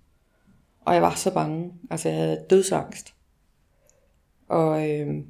[0.80, 1.72] Og jeg var så bange.
[1.90, 3.14] Altså jeg havde dødsangst.
[4.48, 5.24] Og, øh,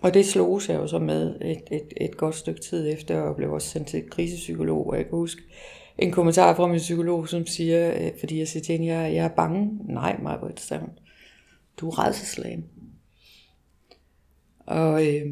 [0.00, 3.36] og det slog sig jo så med et, et, et godt stykke tid efter, og
[3.36, 5.42] blev også sendt til krisepsykolog, og jeg kan huske
[5.98, 9.24] en kommentar fra min psykolog, som siger, øh, fordi jeg siger til hende, jeg, jeg
[9.24, 9.78] er bange.
[9.84, 10.90] Nej, Majbrit, sagde hun.
[11.80, 12.64] Du er redselslagen.
[14.66, 15.26] Og øh,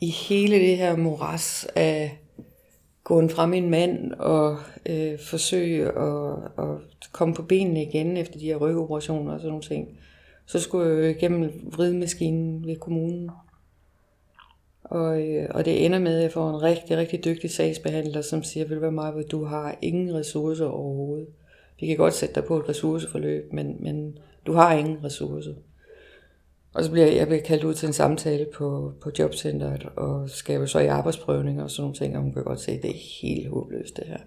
[0.00, 2.18] i hele det her moras af
[3.04, 6.78] gåen fra min mand og øh, forsøge at, at
[7.12, 9.88] komme på benene igen efter de her rygoperationer og sådan nogle ting.
[10.46, 13.30] Så skulle jeg jo igennem vridemaskinen ved kommunen.
[14.90, 18.42] Og, øh, og det ender med, at jeg får en rigtig, rigtig dygtig sagsbehandler, som
[18.42, 21.26] siger, vil være meget, du har ingen ressourcer overhovedet.
[21.80, 25.52] Vi kan godt sætte dig på et ressourceforløb, men, men du har ingen ressourcer.
[26.74, 30.56] Og så bliver jeg bliver kaldt ud til en samtale på, på jobcenteret, og skal
[30.56, 32.90] jo så i arbejdsprøvning og sådan nogle ting, og hun kan godt se, at det
[32.90, 34.18] er helt håbløst det her.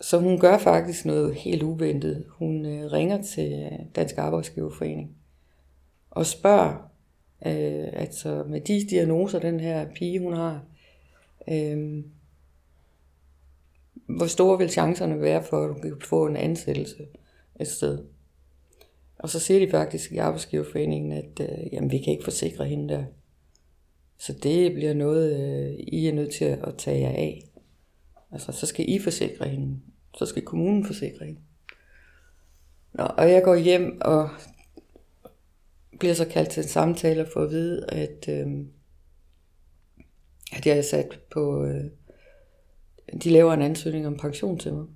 [0.00, 2.24] Så hun gør faktisk noget helt uventet.
[2.28, 5.10] Hun øh, ringer til Dansk Arbejdsgiverforening
[6.10, 6.87] og spørger,
[7.46, 10.64] øh, altså med de diagnoser, den her pige hun har,
[11.48, 12.04] øh,
[14.06, 17.06] hvor store vil chancerne være for, at hun kan få en ansættelse
[17.60, 18.04] et sted.
[19.18, 22.94] Og så siger de faktisk i arbejdsgiverforeningen, at øh, jamen, vi kan ikke forsikre hende
[22.94, 23.04] der.
[24.18, 27.44] Så det bliver noget, øh, I er nødt til at tage jer af.
[28.32, 29.80] Altså, så skal I forsikre hende.
[30.18, 31.40] Så skal kommunen forsikre hende.
[32.92, 34.28] Nå, og jeg går hjem og
[35.98, 38.46] bliver så kaldt til en samtale for at vide, at, øh,
[40.52, 41.64] at jeg er sat på...
[41.64, 41.84] Øh,
[43.22, 44.86] de laver en ansøgning om pension til mig.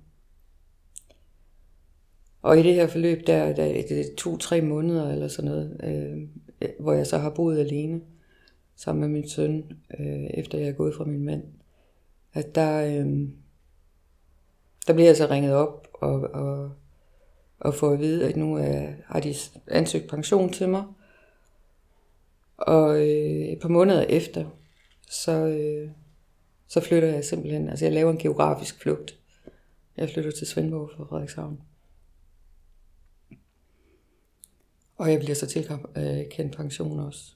[2.41, 6.17] Og i det her forløb, der, der er det to-tre måneder eller sådan noget, øh,
[6.61, 8.01] øh hvor jeg så har boet alene
[8.75, 9.63] sammen med min søn,
[9.99, 11.43] øh, efter jeg er gået fra min mand,
[12.33, 13.27] at der, øh,
[14.87, 16.71] der bliver jeg så ringet op og, og,
[17.59, 19.35] og får at vide, at nu er, har de
[19.67, 20.83] ansøgt pension til mig.
[22.57, 24.45] Og øh, et par måneder efter,
[25.09, 25.89] så, øh,
[26.67, 29.19] så flytter jeg simpelthen, altså jeg laver en geografisk flugt.
[29.97, 31.59] Jeg flytter til Svendborg fra Frederikshavn.
[34.97, 37.33] Og jeg bliver så tilkendt øh, pension også.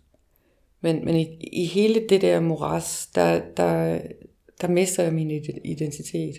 [0.82, 4.02] Men, men i, i hele det der moras, der, der,
[4.62, 5.32] der mister jeg min
[5.64, 6.36] identitet.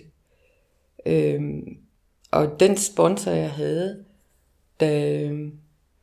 [1.05, 1.77] Øhm,
[2.31, 4.05] og den sponsor, jeg havde,
[4.79, 5.21] da,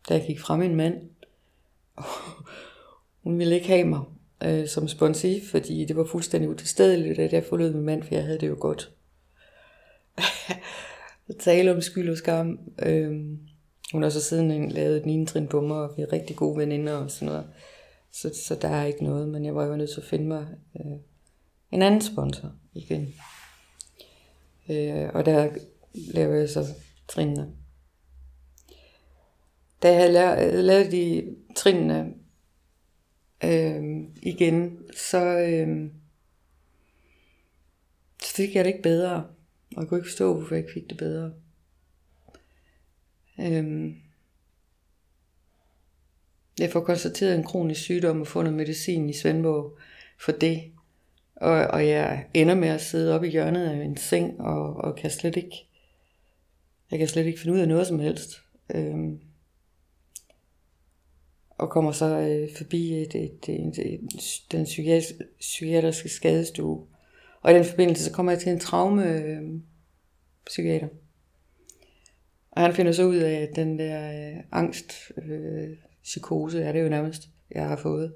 [0.08, 0.94] da jeg gik fra min mand,
[3.24, 4.00] hun ville ikke have mig
[4.44, 8.24] øh, som sponsor, fordi det var fuldstændig utilstedeligt, at jeg forlod min mand, for jeg
[8.24, 8.92] havde det jo godt.
[11.28, 12.58] at tale om skyld og skam.
[12.78, 13.10] Øh,
[13.92, 15.26] hun har så siden lavet et 9.
[15.26, 17.46] trin på mig, og vi er rigtig gode veninder og sådan noget.
[18.12, 20.46] Så, så der er ikke noget, men jeg var jo nødt til at finde mig
[20.76, 20.92] øh,
[21.70, 23.14] en anden sponsor igen.
[24.70, 25.48] Øh, og der
[25.96, 26.66] laver jeg så
[27.08, 27.52] trinene.
[29.82, 32.14] Da jeg havde øh, lavet de trinene
[33.44, 35.90] øh, igen, så, øh,
[38.22, 39.26] så fik jeg det ikke bedre.
[39.76, 41.32] Og jeg kunne ikke forstå, hvorfor jeg ikke fik det bedre.
[43.40, 43.94] Øh,
[46.58, 49.78] jeg får konstateret en kronisk sygdom og fundet medicin i Svendborg
[50.20, 50.72] for det.
[51.36, 54.96] Og, og jeg ender med at sidde oppe i hjørnet af en seng og, og
[54.96, 55.66] kan slet ikke
[56.90, 58.42] jeg kan slet ikke finde ud af noget som helst.
[58.74, 59.20] Øhm,
[61.58, 64.00] og kommer så øh, forbi et, et, et, et,
[64.52, 64.66] den
[65.40, 66.86] psykiatriske skadestue.
[67.42, 69.42] Og i den forbindelse så kommer jeg til en traume øh,
[70.46, 70.88] psykiater.
[72.50, 75.68] Og han finder så ud af, at den der øh, angst, øh,
[76.02, 78.14] psykose, er det jo nærmest, jeg har fået,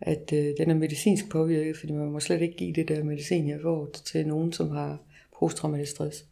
[0.00, 3.48] at øh, den er medicinsk påvirket, fordi man må slet ikke give det der medicin,
[3.48, 4.98] jeg får til nogen, som har
[5.38, 6.24] posttraumatisk stress.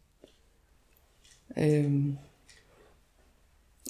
[1.57, 2.17] Øhm.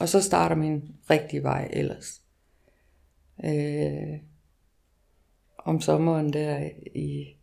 [0.02, 2.22] Og så starter min rigtige vej ellers.
[3.44, 4.20] Øh,
[5.58, 7.36] om sommeren der i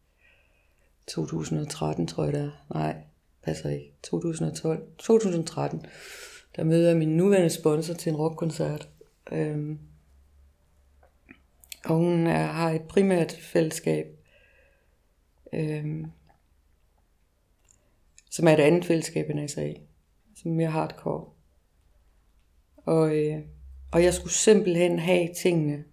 [1.06, 2.50] 2013, tror jeg der.
[2.74, 2.96] Nej,
[3.42, 5.86] passer ikke, 2012, 2013,
[6.56, 8.88] der møder jeg min nuværende sponsor til en rockkoncert.
[9.32, 9.78] Øhm,
[11.84, 14.06] og hun er, har et primært fællesskab,
[15.52, 16.06] øhm,
[18.30, 19.72] som er et andet fællesskab end SA,
[20.42, 21.24] som mere hardcore.
[22.76, 23.38] Og, øh,
[23.92, 25.84] og jeg skulle simpelthen have tingene.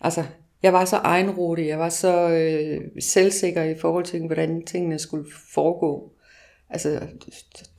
[0.00, 0.24] Altså,
[0.62, 5.30] jeg var så egenrådig, jeg var så øh, selvsikker i forhold til, hvordan tingene skulle
[5.54, 6.12] foregå.
[6.70, 6.90] Altså,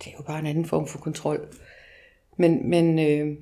[0.03, 1.47] det er jo bare en anden form for kontrol.
[2.37, 3.37] Men, men øh,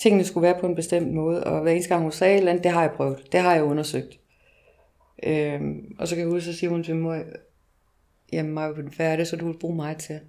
[0.00, 2.64] tingene skulle være på en bestemt måde, og hver eneste gang hun sagde eller andet,
[2.64, 4.20] det har jeg prøvet, det har jeg undersøgt.
[5.22, 5.60] Øh,
[5.98, 7.24] og så kan jeg huske, så siger hun til mig,
[8.32, 10.20] jamen mig hvad er det, så du vil bruge mig til?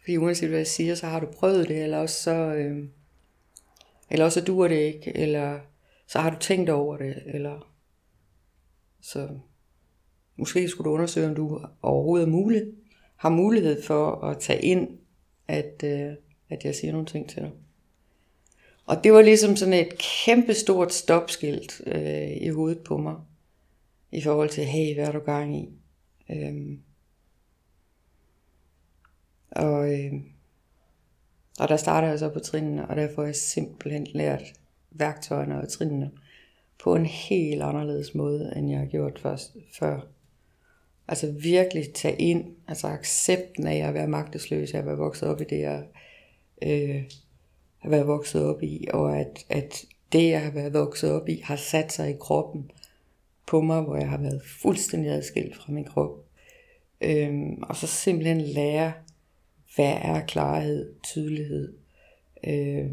[0.00, 2.88] Fordi uanset hvad jeg siger, så har du prøvet det, eller også så, øh,
[4.10, 5.60] eller også så duer det ikke, eller
[6.06, 7.72] så har du tænkt over det, eller
[9.00, 9.28] så
[10.40, 12.62] Måske skulle du undersøge, om du overhovedet er mulig,
[13.16, 14.88] har mulighed for at tage ind,
[15.48, 16.12] at, øh,
[16.50, 17.50] at jeg siger nogle ting til dig.
[18.86, 23.16] Og det var ligesom sådan et kæmpe stort stopskilt øh, i hovedet på mig.
[24.12, 25.68] i forhold til, hey, hvad er du gang i?
[26.30, 26.80] Øhm,
[29.50, 30.12] og, øh,
[31.60, 34.42] og der starter jeg så på trinene, og der får jeg simpelthen lært
[34.90, 36.10] værktøjerne og trinene
[36.82, 40.00] på en helt anderledes måde, end jeg har gjort først, før.
[41.08, 45.44] Altså virkelig tage ind, altså accepten af at være magtesløs, at være vokset op i
[45.44, 45.84] det, jeg
[46.62, 47.02] øh,
[47.78, 51.40] har været vokset op i, og at, at det, jeg har været vokset op i,
[51.44, 52.70] har sat sig i kroppen
[53.46, 56.24] på mig, hvor jeg har været fuldstændig adskilt fra min krop.
[57.00, 58.92] Øhm, og så simpelthen lære,
[59.74, 61.74] hvad er klarhed, tydelighed.
[62.44, 62.86] Øh,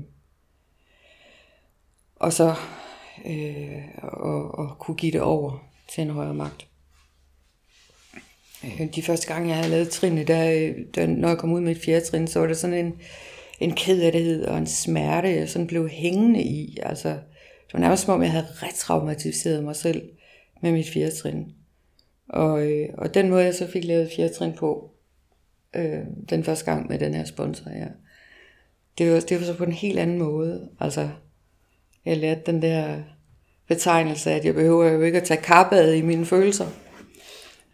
[2.15, 2.55] og så
[3.25, 6.67] øh, og, og kunne give det over til en højere magt.
[8.63, 11.75] Øh, de første gange, jeg havde lavet trinene, der, der, når jeg kom ud med
[11.75, 13.01] et fjerde trin, så var det sådan en,
[13.59, 16.78] en kederlighed og en smerte, jeg sådan blev hængende i.
[16.84, 20.09] Altså, det var nærmest som om, jeg havde retraumatiseret mig selv
[20.61, 21.53] med mit fjerde trin.
[22.30, 24.91] Og, øh, og den måde, jeg så fik lavet fjerde trin på,
[25.78, 25.99] øh,
[26.30, 27.88] den første gang med den her sponsor her,
[28.97, 30.69] det var, det var så på en helt anden måde.
[30.80, 31.09] Altså,
[32.05, 32.97] jeg lærte den der
[33.67, 36.65] betegnelse, at jeg behøver jo ikke at tage kappet i mine følelser.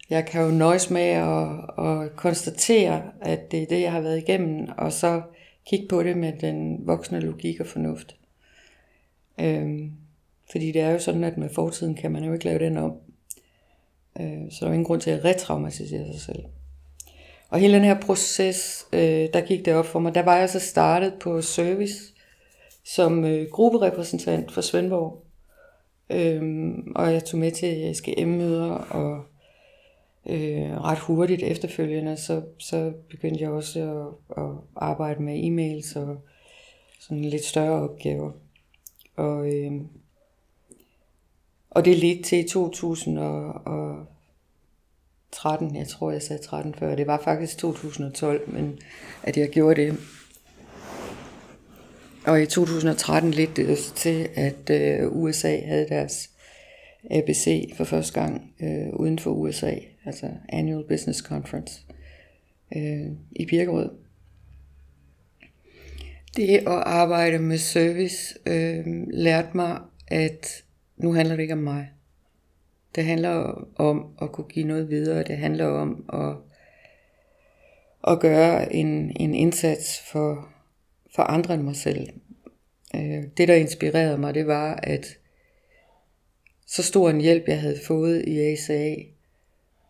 [0.09, 1.47] Jeg kan jo nøjes med at,
[1.85, 5.21] at konstatere, at det er det, jeg har været igennem, og så
[5.67, 8.15] kigge på det med den voksne logik og fornuft.
[9.39, 9.91] Øhm,
[10.51, 12.91] fordi det er jo sådan, at med fortiden kan man jo ikke lave den om.
[14.19, 16.43] Øh, så der er ingen grund til at retraumatisere sig selv.
[17.53, 20.49] Og hele den her proces, øh, der gik det op for mig, der var jeg
[20.49, 22.13] så startet på service
[22.83, 25.23] som øh, grupperepræsentant for Svendborg.
[26.09, 29.23] Øhm, og jeg tog med til SGM-møder, og
[30.29, 33.79] øh, ret hurtigt efterfølgende, så, så begyndte jeg også
[34.37, 36.17] at, at arbejde med e-mails og
[36.99, 38.31] sådan lidt større opgaver.
[39.15, 39.71] Og, øh,
[41.69, 44.05] og det ledte til 2000 og
[45.33, 48.79] 13, jeg tror jeg sagde 13 før, det var faktisk 2012, men
[49.23, 49.97] at jeg gjorde det.
[52.25, 56.29] Og i 2013 ledte det til, at øh, USA havde deres
[57.11, 59.73] ABC for første gang øh, uden for USA,
[60.05, 61.81] altså Annual Business Conference
[62.75, 63.89] øh, i Birkerød.
[66.35, 70.63] Det at arbejde med service øh, lærte mig, at
[70.97, 71.92] nu handler det ikke om mig.
[72.95, 75.23] Det handler om at kunne give noget videre.
[75.23, 76.35] Det handler om at,
[78.11, 80.49] at gøre en, en indsats for,
[81.15, 82.09] for andre end mig selv.
[82.95, 85.17] Øh, det, der inspirerede mig, det var, at
[86.67, 88.95] så stor en hjælp, jeg havde fået i ASA,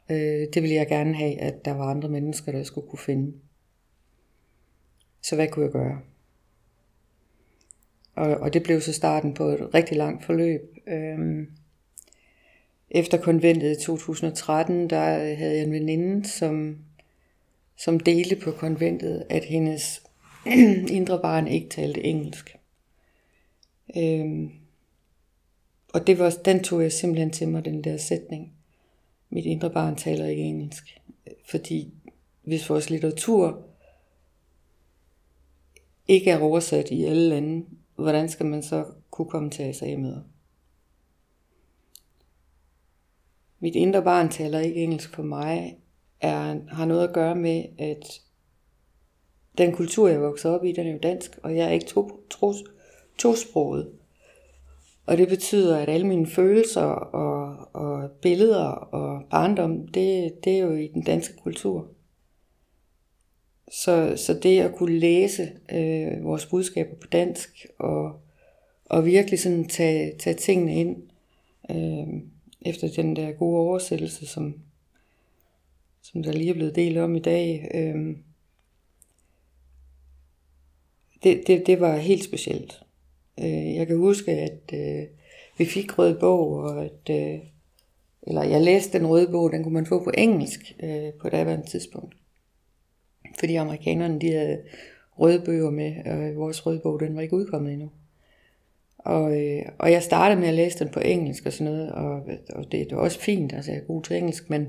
[0.10, 3.34] øh, det ville jeg gerne have, at der var andre mennesker, der skulle kunne finde.
[5.22, 6.00] Så hvad kunne jeg gøre?
[8.16, 10.62] Og, og det blev så starten på et rigtig langt forløb.
[10.88, 11.48] Øhm,
[12.94, 16.78] efter konventet i 2013, der havde jeg en veninde, som,
[17.78, 20.04] som delte på konventet, at hendes
[20.98, 22.56] indre barn ikke talte engelsk.
[23.98, 24.52] Øhm,
[25.94, 28.54] og det var, den tog jeg simpelthen til mig, den der sætning.
[29.30, 31.00] Mit indre barn taler ikke engelsk.
[31.50, 31.94] Fordi
[32.44, 33.68] hvis vores litteratur
[36.08, 37.66] ikke er oversat i alle lande,
[37.96, 40.22] hvordan skal man så kunne komme til ASA-møder?
[43.64, 45.78] Mit indre barn taler ikke engelsk for mig,
[46.22, 48.22] er, har noget at gøre med, at
[49.58, 52.26] den kultur, jeg voksede op i, den er jo dansk, og jeg er ikke to,
[52.30, 52.54] to,
[53.18, 53.92] tosproget.
[55.06, 60.60] Og det betyder, at alle mine følelser og, og billeder og barndom, det, det er
[60.60, 61.88] jo i den danske kultur.
[63.72, 68.20] Så, så det at kunne læse øh, vores budskaber på dansk og,
[68.86, 70.98] og virkelig sådan tage, tage tingene ind
[71.70, 72.33] øh,
[72.66, 74.60] efter den der gode oversættelse, som,
[76.02, 78.18] som der lige er blevet delt om i dag, øh,
[81.24, 82.82] det, det, det var helt specielt.
[83.40, 85.08] Øh, jeg kan huske, at øh,
[85.58, 87.40] vi fik rød bog, og at, øh,
[88.24, 91.34] eller jeg læste den røde bog, den kunne man få på engelsk øh, på et
[91.34, 92.16] andet tidspunkt.
[93.40, 94.62] Fordi amerikanerne, de havde
[95.20, 97.90] røde bøger med, og vores røde bog, den var ikke udkommet endnu.
[99.04, 102.22] Og, øh, og jeg startede med at læse den på engelsk og sådan noget, og,
[102.50, 104.68] og det, det var også fint, altså jeg er god til engelsk, men,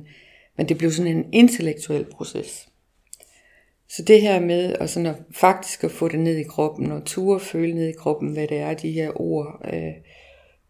[0.57, 2.69] men det blev sådan en intellektuel proces.
[3.89, 7.05] Så det her med at, sådan at faktisk at få det ned i kroppen, og
[7.05, 9.93] ture føle ned i kroppen, hvad det er, de her ord øh,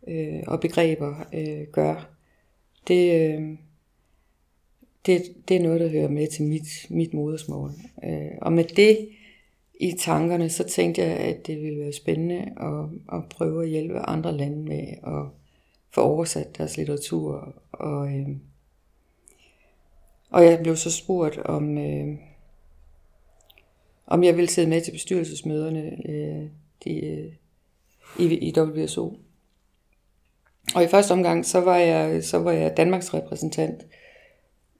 [0.08, 2.10] øh, og begreber øh, gør,
[2.88, 3.42] det, øh,
[5.06, 7.70] det, det er noget, der hører med til mit, mit modersmål.
[8.04, 9.08] Øh, og med det
[9.84, 13.98] i tankerne, så tænkte jeg, at det ville være spændende at, at prøve at hjælpe
[13.98, 15.26] andre lande med at
[15.90, 17.54] få oversat deres litteratur.
[17.72, 18.28] Og, øh,
[20.30, 22.18] og jeg blev så spurgt om, øh,
[24.06, 26.48] om jeg ville sidde med til bestyrelsesmøderne øh,
[26.84, 27.32] de, øh,
[28.18, 29.18] i, i WSO.
[30.74, 33.86] Og i første omgang, så var jeg, så var jeg Danmarks repræsentant.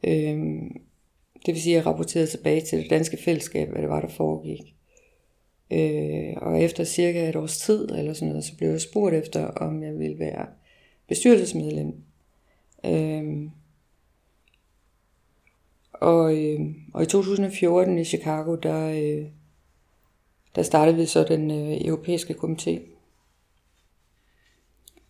[0.05, 0.61] Øh,
[1.47, 4.09] det vil sige, at jeg rapporterede tilbage til det danske fællesskab, hvad det var, der
[4.09, 4.75] foregik.
[5.71, 9.47] Øh, og efter cirka et års tid, eller sådan noget, så blev jeg spurgt efter,
[9.47, 10.47] om jeg ville være
[11.09, 11.95] bestyrelsesmedlem.
[12.85, 13.49] Øh,
[15.93, 16.61] og, øh,
[16.95, 19.27] og i 2014 i Chicago, der, øh,
[20.55, 22.81] der startede vi så den øh, europæiske komité.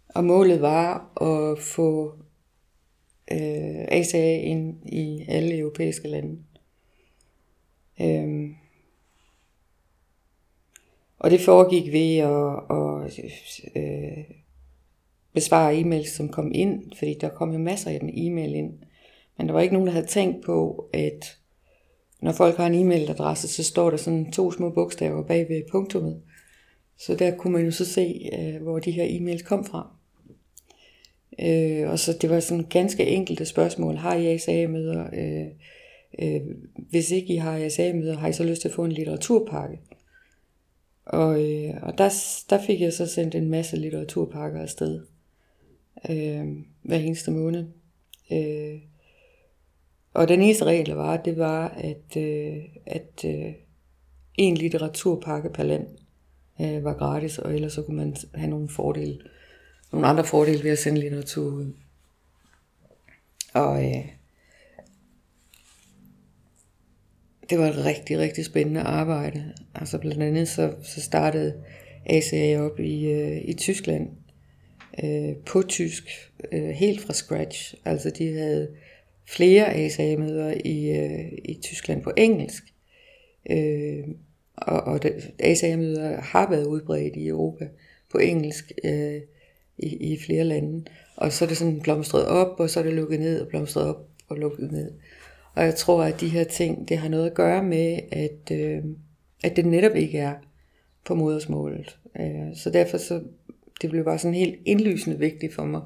[0.09, 2.15] Og målet var at få
[3.33, 6.39] øh, ACA ind i alle europæiske lande.
[8.01, 8.51] Øh,
[11.25, 13.21] og det foregik ved at, at
[13.77, 14.25] øh,
[15.35, 18.73] besvare e-mails, som kom ind, fordi der kom jo masser af den e-mail ind.
[19.39, 21.39] Men der var ikke nogen, der havde tænkt på, at
[22.23, 26.23] når folk har en e-mailadresse, så står der sådan to små bogstaver bag ved punktummet.
[26.99, 29.91] Så der kunne man jo så se, øh, hvor de her e-mails kom fra.
[31.41, 33.97] Øh, og så det var sådan ganske enkelte spørgsmål.
[33.97, 35.07] Har I ASA-møder?
[35.13, 35.47] Øh,
[36.19, 36.41] øh,
[36.91, 39.79] hvis ikke I har ASA-møder, har I så lyst til at få en litteraturpakke?
[41.05, 42.09] Og, øh, og der,
[42.51, 45.01] der fik jeg så sendt en masse litteraturpakker afsted.
[46.11, 46.47] Øh,
[46.83, 47.67] hver eneste måned.
[48.33, 48.81] Øh,
[50.15, 53.53] og den eneste regel, var, det var, at, øh, at øh,
[54.35, 55.87] en litteraturpakke per land
[56.61, 59.19] øh, var gratis, og ellers så kunne man have nogle fordele,
[59.93, 61.73] nogle andre fordele ved at sende litteratur ud.
[63.55, 64.09] Og øh,
[67.51, 69.53] det var et rigtig, rigtig spændende arbejde.
[69.75, 71.55] Altså blandt andet så, så startede
[72.07, 74.09] ACA op i, øh, i Tyskland
[75.05, 77.75] øh, på tysk, øh, helt fra scratch.
[77.85, 78.69] Altså de havde
[79.27, 82.65] flere ASA-møder i, øh, i Tyskland på engelsk.
[83.51, 84.05] Øh,
[84.57, 85.01] og og
[85.39, 87.69] ASA-møder har været udbredt i Europa
[88.13, 89.21] på engelsk øh,
[89.79, 90.85] i, i flere lande.
[91.17, 93.87] Og så er det sådan blomstret op, og så er det lukket ned, og blomstret
[93.87, 94.93] op og lukket ned.
[95.55, 98.85] Og jeg tror, at de her ting, det har noget at gøre med, at, øh,
[99.45, 100.35] at det netop ikke er
[101.05, 101.99] på modersmålet.
[102.21, 103.23] Øh, så derfor så,
[103.83, 105.83] det blev bare sådan helt indlysende vigtigt for mig,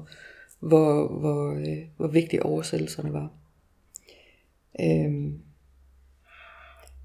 [0.59, 3.31] hvor, hvor, øh, hvor vigtige oversættelserne var.
[4.81, 5.31] Øh,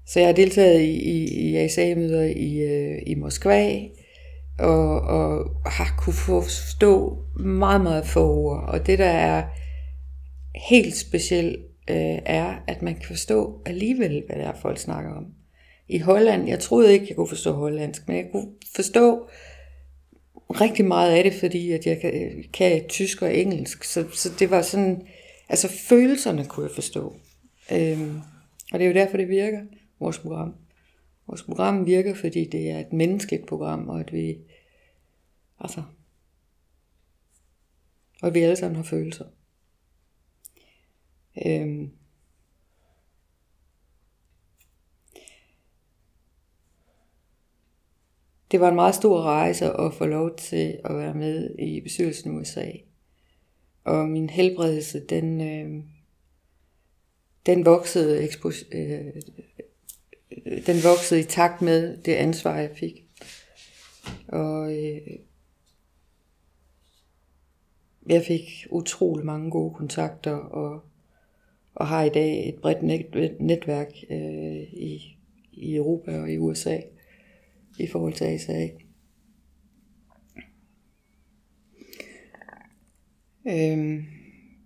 [0.07, 3.81] så jeg har deltaget i, i, i ASA-møder i, øh, i Moskva,
[4.59, 8.63] og, og har kunne forstå meget, meget få ord.
[8.67, 9.43] Og det, der er
[10.69, 15.25] helt specielt øh, er, at man kan forstå alligevel, hvad det er, folk snakker om.
[15.87, 19.29] I Holland, jeg troede ikke, jeg kunne forstå hollandsk, men jeg kunne forstå
[20.49, 23.83] rigtig meget af det, fordi at jeg kan, kan tysk og engelsk.
[23.83, 25.07] Så, så det var sådan,
[25.49, 27.15] altså følelserne kunne jeg forstå.
[27.71, 28.21] Øhm,
[28.71, 29.61] og det er jo derfor, det virker,
[29.99, 30.55] vores program.
[31.27, 34.37] Vores program virker, fordi det er et menneskeligt program, og at vi,
[35.59, 35.83] altså,
[38.21, 39.25] og at vi alle sammen har følelser.
[41.45, 41.91] Øhm.
[48.51, 52.31] Det var en meget stor rejse at få lov til at være med i bestyrelsen
[52.31, 52.71] i USA.
[53.83, 55.83] Og min helbredelse, den, øh,
[57.45, 59.13] den voksede, ekspos- øh,
[60.65, 63.05] den voksede i takt med det ansvar, jeg fik.
[64.27, 65.19] Og øh,
[68.09, 70.83] jeg fik utrolig mange gode kontakter, og
[71.75, 75.17] og har i dag et bredt net, netværk øh, i,
[75.51, 76.77] i Europa og i USA
[77.79, 78.67] i forhold til ASA.
[83.47, 84.05] Øhm,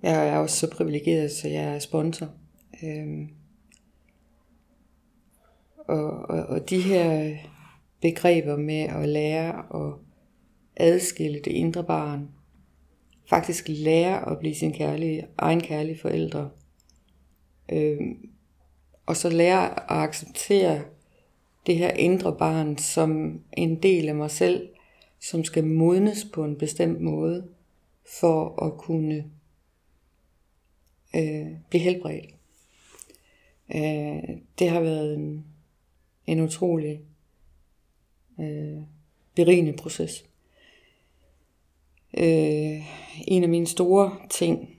[0.03, 2.27] jeg er også så privilegeret, så jeg er sponsor.
[2.83, 3.29] Øhm,
[5.77, 7.37] og, og, og de her
[8.01, 9.93] begreber med at lære at
[10.75, 12.29] adskille det indre barn,
[13.29, 16.49] faktisk lære at blive sin kærlige, egen kærlige forældre,
[17.71, 17.99] Øh,
[19.05, 20.81] og så lære at acceptere
[21.65, 24.69] det her indre barn som en del af mig selv,
[25.19, 27.47] som skal modnes på en bestemt måde,
[28.19, 29.31] for at kunne
[31.15, 32.35] øh, blive helbredt.
[33.75, 35.45] Øh, det har været en,
[36.27, 37.01] en utrolig
[38.39, 38.77] øh,
[39.35, 40.25] berigende proces.
[42.17, 42.83] Øh,
[43.27, 44.78] en af mine store ting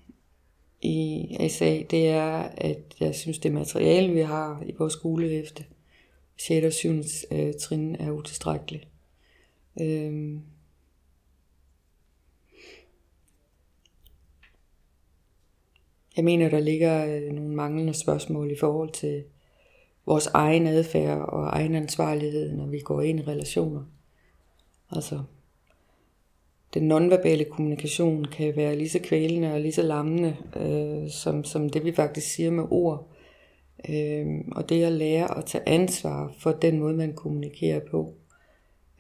[0.83, 5.65] i SA, det er, at jeg synes, det materiale, vi har i vores skolehæfte,
[6.37, 6.67] 6.
[6.67, 7.03] og 7.
[7.31, 8.89] Øh, trin, er utilstrækkeligt.
[9.81, 10.41] Øhm.
[16.17, 19.25] Jeg mener, der ligger øh, nogle manglende spørgsmål i forhold til
[20.07, 23.85] vores egen adfærd og egen ansvarlighed, når vi går ind i relationer.
[24.91, 25.23] Altså,
[26.75, 31.71] den nonverbale kommunikation kan være lige så kvælende og lige så lammende, øh, som, som
[31.71, 33.09] det vi faktisk siger med ord.
[33.89, 38.15] Øh, og det at lære at tage ansvar for den måde, man kommunikerer på.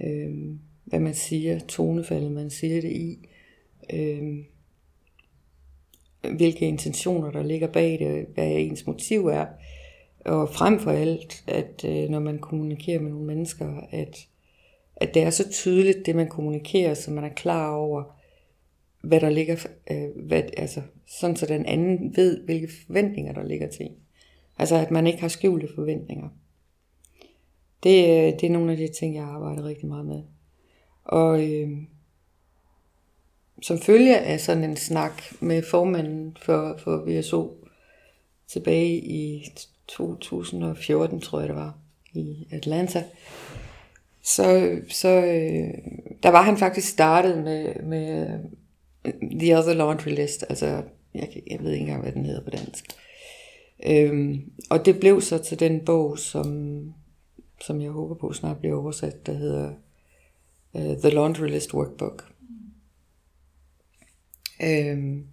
[0.01, 0.55] Øh,
[0.85, 3.29] hvad man siger, tonefaldet, man siger det i.
[3.93, 4.45] Øh,
[6.37, 9.47] hvilke intentioner, der ligger bag det, hvad ens motiv er.
[10.25, 14.27] Og frem for alt, at øh, når man kommunikerer med nogle mennesker, at
[15.01, 18.21] at det er så tydeligt, det man kommunikerer, så man er klar over,
[19.03, 23.69] hvad der ligger, øh, hvad, altså, sådan så den anden ved, hvilke forventninger der ligger
[23.69, 23.91] til.
[24.59, 26.29] Altså at man ikke har skjulte forventninger.
[27.83, 30.23] Det, øh, det er nogle af de ting, jeg arbejder rigtig meget med.
[31.05, 31.71] Og øh,
[33.63, 37.67] som følge af sådan en snak med formanden for, for VSO
[38.49, 39.45] tilbage i
[39.89, 41.79] 2014, tror jeg det var,
[42.15, 43.05] i Atlanta,
[44.23, 45.75] så, så øh,
[46.23, 48.39] der var han faktisk startet med, med
[49.05, 50.83] øh, The Other Laundry List, altså
[51.15, 52.85] jeg, jeg ved ikke engang, hvad den hedder på dansk.
[53.87, 56.81] Øhm, og det blev så til den bog, som,
[57.61, 59.73] som jeg håber på snart bliver oversat, der hedder
[60.73, 62.33] uh, The Laundry List Workbook.
[64.63, 65.27] Øhm,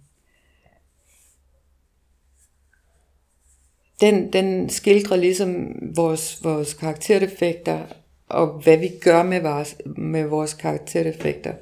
[4.00, 7.86] den, den skildrer ligesom vores, vores karakterdefekter
[8.28, 11.52] og hvad vi gør med vores, med vores karaktereffekter,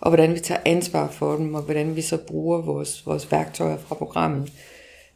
[0.00, 3.76] og hvordan vi tager ansvar for dem, og hvordan vi så bruger vores, vores værktøjer
[3.76, 4.52] fra programmet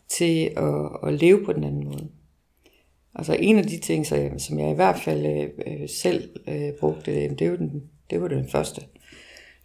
[0.08, 2.08] til at, at leve på den anden måde.
[3.14, 4.06] Altså en af de ting,
[4.40, 8.20] som jeg i hvert fald øh, øh selv øh, brugte, øh, det, var den, det
[8.20, 8.82] var den første.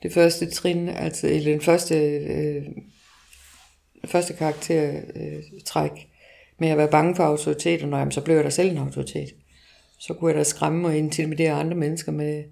[0.04, 2.66] Det første trin, altså eller den første, øh,
[4.06, 5.98] første karaktertræk øh,
[6.60, 8.78] med at være bange for autoritet, og når jamen, så blev jeg da selv en
[8.78, 9.30] autoritet
[9.98, 12.44] så kunne jeg da skræmme og intimidere andre mennesker med,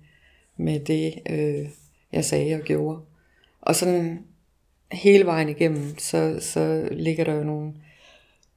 [0.57, 1.69] med det, øh,
[2.11, 3.01] jeg sagde og gjorde.
[3.61, 4.25] Og sådan
[4.91, 7.73] hele vejen igennem, så, så ligger der jo nogle,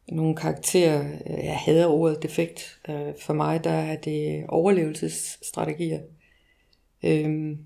[0.08, 1.04] nogle karakterer.
[1.26, 2.80] Jeg hader ordet defekt.
[2.88, 6.00] Øh, for mig der er det overlevelsesstrategier.
[7.02, 7.58] Øhm,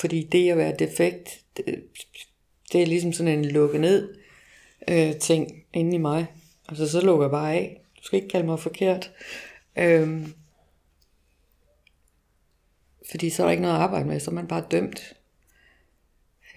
[0.00, 1.84] fordi det at være defekt, det,
[2.72, 4.14] det er ligesom sådan en lukke ned
[4.88, 6.26] øh, ting inde i mig.
[6.68, 7.80] Altså så lukker jeg bare af.
[7.98, 9.12] Du skal ikke kalde mig forkert.
[9.76, 10.34] Øhm,
[13.10, 15.16] fordi så er der ikke noget at arbejde med, så er man bare dømt.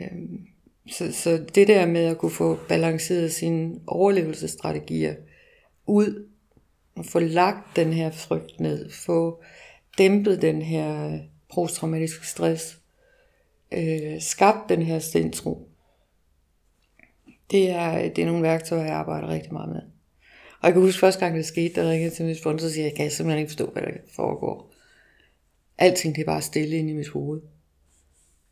[0.01, 0.47] Øhm,
[0.91, 5.15] så, så det der med at kunne få balanceret sine overlevelsesstrategier
[5.85, 6.27] ud,
[6.95, 9.43] og få lagt den her frygt ned, få
[9.97, 11.19] dæmpet den her
[11.53, 12.79] posttraumatiske stress,
[13.71, 15.69] øh, skabt den her sindsro,
[17.51, 19.81] det er, det er nogle værktøjer, jeg arbejder rigtig meget med.
[20.59, 22.85] Og jeg kan huske første gang, det skete, der ringede til min sponsor og siger,
[22.85, 24.73] jeg kan simpelthen ikke forstå, hvad der foregår.
[25.77, 27.41] Alting det er bare stille inde i mit hoved.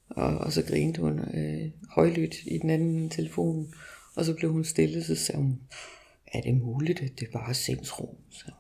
[0.10, 3.74] Og, og så grinte hun øh, højlydt i den anden telefon.
[4.16, 5.60] Og så blev hun stille, så sagde hun,
[6.28, 8.18] er det muligt, at det bare er sindsro?
[8.30, 8.52] Så.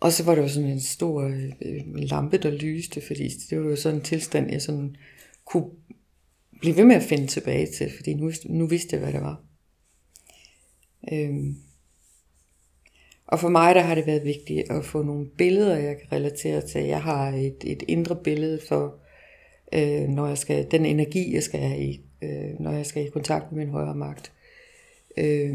[0.00, 1.22] Og så var der jo sådan en stor
[1.62, 4.96] øh, lampe, der lyste, fordi det var jo sådan en tilstand, jeg sådan
[5.44, 5.70] kunne
[6.60, 9.44] blive ved med at finde tilbage til, fordi nu, nu vidste jeg, hvad det var.
[11.12, 11.56] Øhm,
[13.26, 16.60] og for mig der har det været vigtigt at få nogle billeder, jeg kan relatere
[16.60, 16.82] til.
[16.82, 18.94] Jeg har et, et indre billede for,
[19.72, 23.10] øh, når jeg skal, den energi, jeg skal have i, øh, når jeg skal i
[23.10, 24.32] kontakt med min højere magt.
[25.16, 25.54] Øh,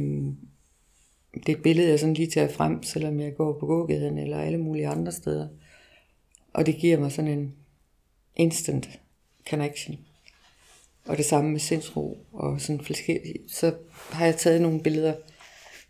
[1.33, 4.39] det er et billede, jeg sådan lige tager frem, selvom jeg går på gågaden eller
[4.39, 5.47] alle mulige andre steder.
[6.53, 7.55] Og det giver mig sådan en
[8.35, 8.89] instant
[9.49, 9.97] connection.
[11.05, 12.85] Og det samme med sindsro og sådan
[13.47, 13.73] Så
[14.11, 15.13] har jeg taget nogle billeder,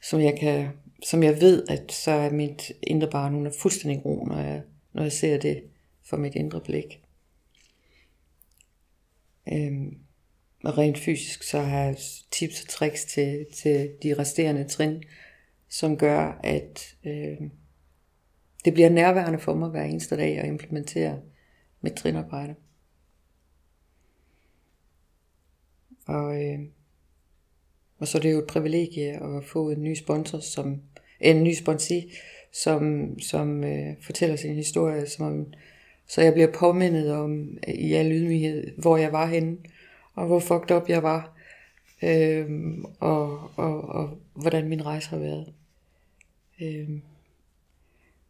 [0.01, 0.67] som jeg kan
[1.03, 4.61] som jeg ved, at så er mit indre barn, hun er fuldstændig ro, når jeg,
[4.93, 5.63] når jeg ser det
[6.03, 7.01] for mit indre blik.
[9.53, 9.97] Øhm,
[10.63, 11.97] og rent fysisk, så har jeg
[12.31, 15.03] tips og tricks til, til de resterende trin,
[15.69, 17.37] som gør, at øh,
[18.65, 21.21] det bliver nærværende for mig hver eneste dag at implementere
[21.81, 22.55] mit trinarbejde.
[26.07, 26.59] Og øh,
[27.99, 30.81] og så er det jo et privilegie at få en ny sponsor, som,
[31.19, 32.11] en ny sponsi,
[32.51, 35.45] som, som øh, fortæller sin historie, som,
[36.07, 39.57] så jeg bliver påmindet om øh, i al ydmyghed, hvor jeg var henne,
[40.15, 41.35] og hvor fucked up jeg var,
[42.03, 42.49] øh,
[42.99, 45.53] og, og, og hvordan min rejse har været.
[46.61, 46.89] Øh,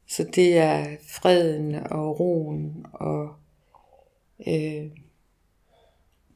[0.07, 3.33] så det er freden og roen og
[4.47, 4.85] øh,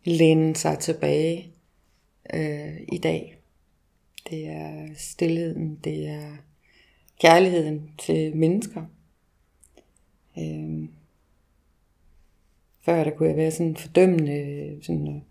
[0.04, 1.53] læne sig tilbage
[2.34, 3.38] øh, i dag.
[4.30, 6.38] Det er stillheden, det er
[7.22, 8.86] kærligheden til mennesker.
[10.38, 10.90] Øh,
[12.82, 15.22] før der kunne jeg være sådan fordømmende, sådan at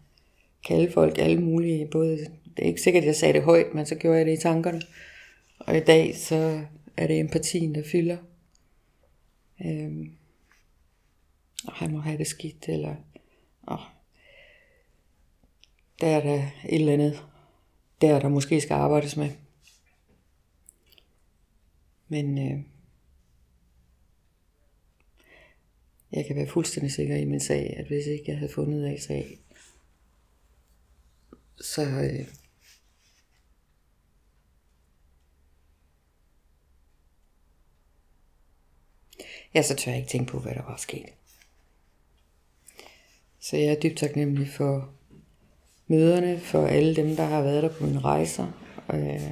[0.68, 2.18] kalde folk alle mulige, både,
[2.56, 4.42] det er ikke sikkert, at jeg sagde det højt, men så gjorde jeg det i
[4.42, 4.82] tankerne.
[5.58, 6.64] Og i dag, så
[6.96, 8.16] er det empatien, der fylder.
[9.64, 10.08] Øh,
[11.66, 12.94] og han må have det skidt, eller
[13.68, 13.78] åh,
[16.02, 17.24] der er der et eller andet,
[18.00, 19.30] der der måske skal arbejdes med.
[22.08, 22.60] Men øh,
[26.12, 29.00] jeg kan være fuldstændig sikker i min sag, at hvis ikke jeg havde fundet af
[29.00, 29.38] sag,
[31.60, 32.26] så øh,
[39.54, 41.06] ja, så tør jeg ikke tænke på, hvad der var sket.
[43.40, 44.94] Så jeg er dybt taknemmelig for
[45.92, 48.46] møderne, for alle dem, der har været der på mine rejser,
[48.88, 49.30] og øh,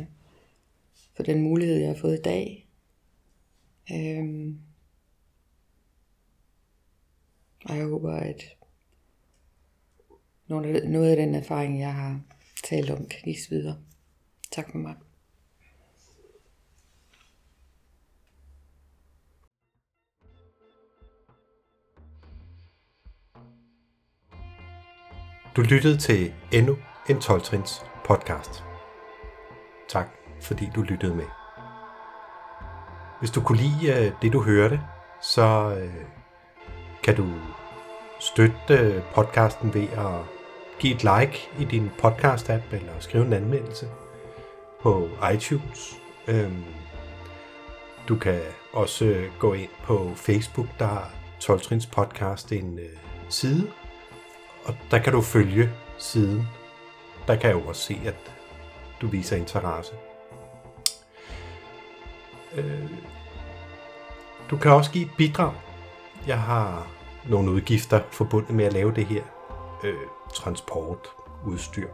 [1.17, 2.69] for den mulighed, jeg har fået i dag.
[3.93, 4.55] Øh,
[7.65, 8.43] og jeg håber, at
[10.49, 12.21] noget af den erfaring, jeg har
[12.65, 13.77] talt om, kan gives videre.
[14.51, 14.95] Tak for mig.
[25.57, 26.77] Du lyttede til endnu
[27.09, 28.65] en 12-trins podcast.
[29.89, 30.07] Tak,
[30.41, 31.25] fordi du lyttede med.
[33.19, 34.81] Hvis du kunne lide øh, det, du hørte,
[35.23, 36.05] så øh,
[37.03, 37.27] kan du
[38.21, 40.21] støtte øh, podcasten ved at
[40.79, 43.89] give et like i din podcast-app eller skrive en anmeldelse
[44.83, 45.97] på iTunes.
[46.29, 46.65] Øhm,
[48.09, 48.41] du kan
[48.73, 52.79] også gå ind på Facebook, der har 12 Trins podcast en
[53.29, 53.71] side,
[54.65, 56.49] og der kan du følge siden.
[57.27, 58.33] Der kan jeg jo også se, at
[59.01, 59.93] du viser interesse.
[62.55, 62.91] Øh,
[64.51, 65.53] du kan også give et bidrag.
[66.27, 66.87] Jeg har
[67.29, 69.23] nogle udgifter forbundet med at lave det her.
[69.85, 69.95] Øh,
[70.35, 71.09] transport,
[71.47, 71.89] udstyr.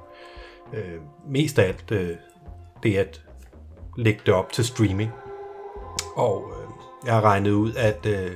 [0.73, 2.17] Øh, mest af alt øh,
[2.83, 3.23] det at
[3.97, 5.11] lægge det op til streaming.
[6.17, 6.71] Og øh,
[7.07, 8.33] jeg har regnet ud, at øh,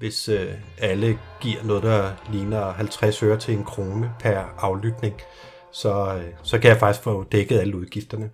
[0.00, 5.14] hvis øh, alle giver noget, der ligner 50 øre til en krone per aflytning,
[5.72, 8.30] så, øh, så kan jeg faktisk få dækket alle udgifterne.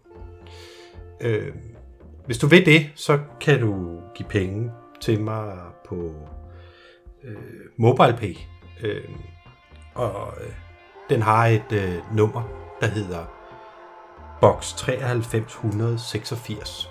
[1.21, 1.55] Øh,
[2.27, 5.57] hvis du vil det, så kan du give penge til mig
[5.89, 6.13] på
[7.25, 7.37] øh,
[7.77, 8.37] MobilePay.
[8.83, 9.09] Øh,
[9.95, 10.53] og øh,
[11.09, 12.43] den har et øh, nummer,
[12.81, 13.25] der hedder
[14.41, 16.91] box 9386.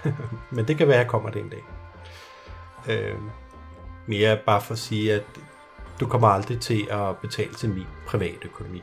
[0.56, 1.62] Men det kan være, at jeg kommer det en dag.
[2.88, 3.18] Øh,
[4.06, 5.24] mere bare for at sige, at
[6.00, 8.82] du kommer aldrig til at betale til min private økonomi.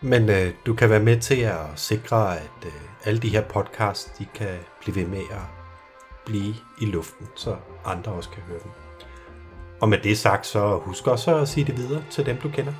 [0.00, 2.72] Men øh, du kan være med til at sikre, at øh,
[3.04, 5.42] alle de her podcasts, de kan blive ved med at
[6.26, 8.70] blive i luften, så andre også kan høre dem.
[9.80, 12.72] Og med det sagt, så husk også at sige det videre til dem, du kender.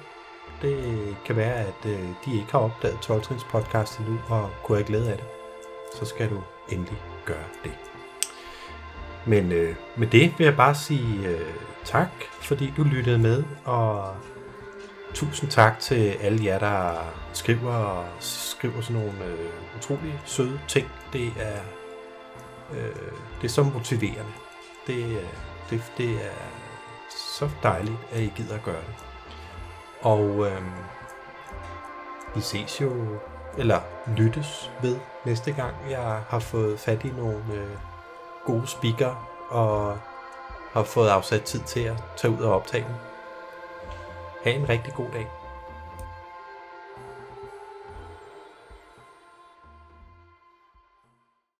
[0.62, 4.87] Det kan være, at øh, de ikke har opdaget 12 podcast endnu og kunne have
[4.87, 5.26] glæde af det.
[5.99, 7.86] Så skal du endelig gøre det.
[9.27, 11.55] Men øh, med det vil jeg bare sige øh,
[11.85, 12.09] tak,
[12.41, 14.14] fordi du lyttede med, og
[15.14, 16.93] tusind tak til alle jer, der
[17.33, 20.87] skriver, skriver sådan nogle øh, utrolig søde ting.
[21.12, 21.61] Det er,
[22.72, 23.11] øh,
[23.41, 24.33] det er så motiverende.
[24.87, 25.29] Det, øh,
[25.70, 26.37] det, det er
[27.39, 28.95] så dejligt, at I gider at gøre det.
[30.01, 30.62] Og øh,
[32.35, 33.18] vi ses jo,
[33.59, 33.81] eller
[34.16, 37.77] lyttes ved næste gang, jeg har fået fat i nogle øh,
[38.47, 39.99] gode speaker og
[40.72, 42.94] har fået afsat tid til at tage ud og optage den.
[44.44, 45.28] Ha' en rigtig god dag.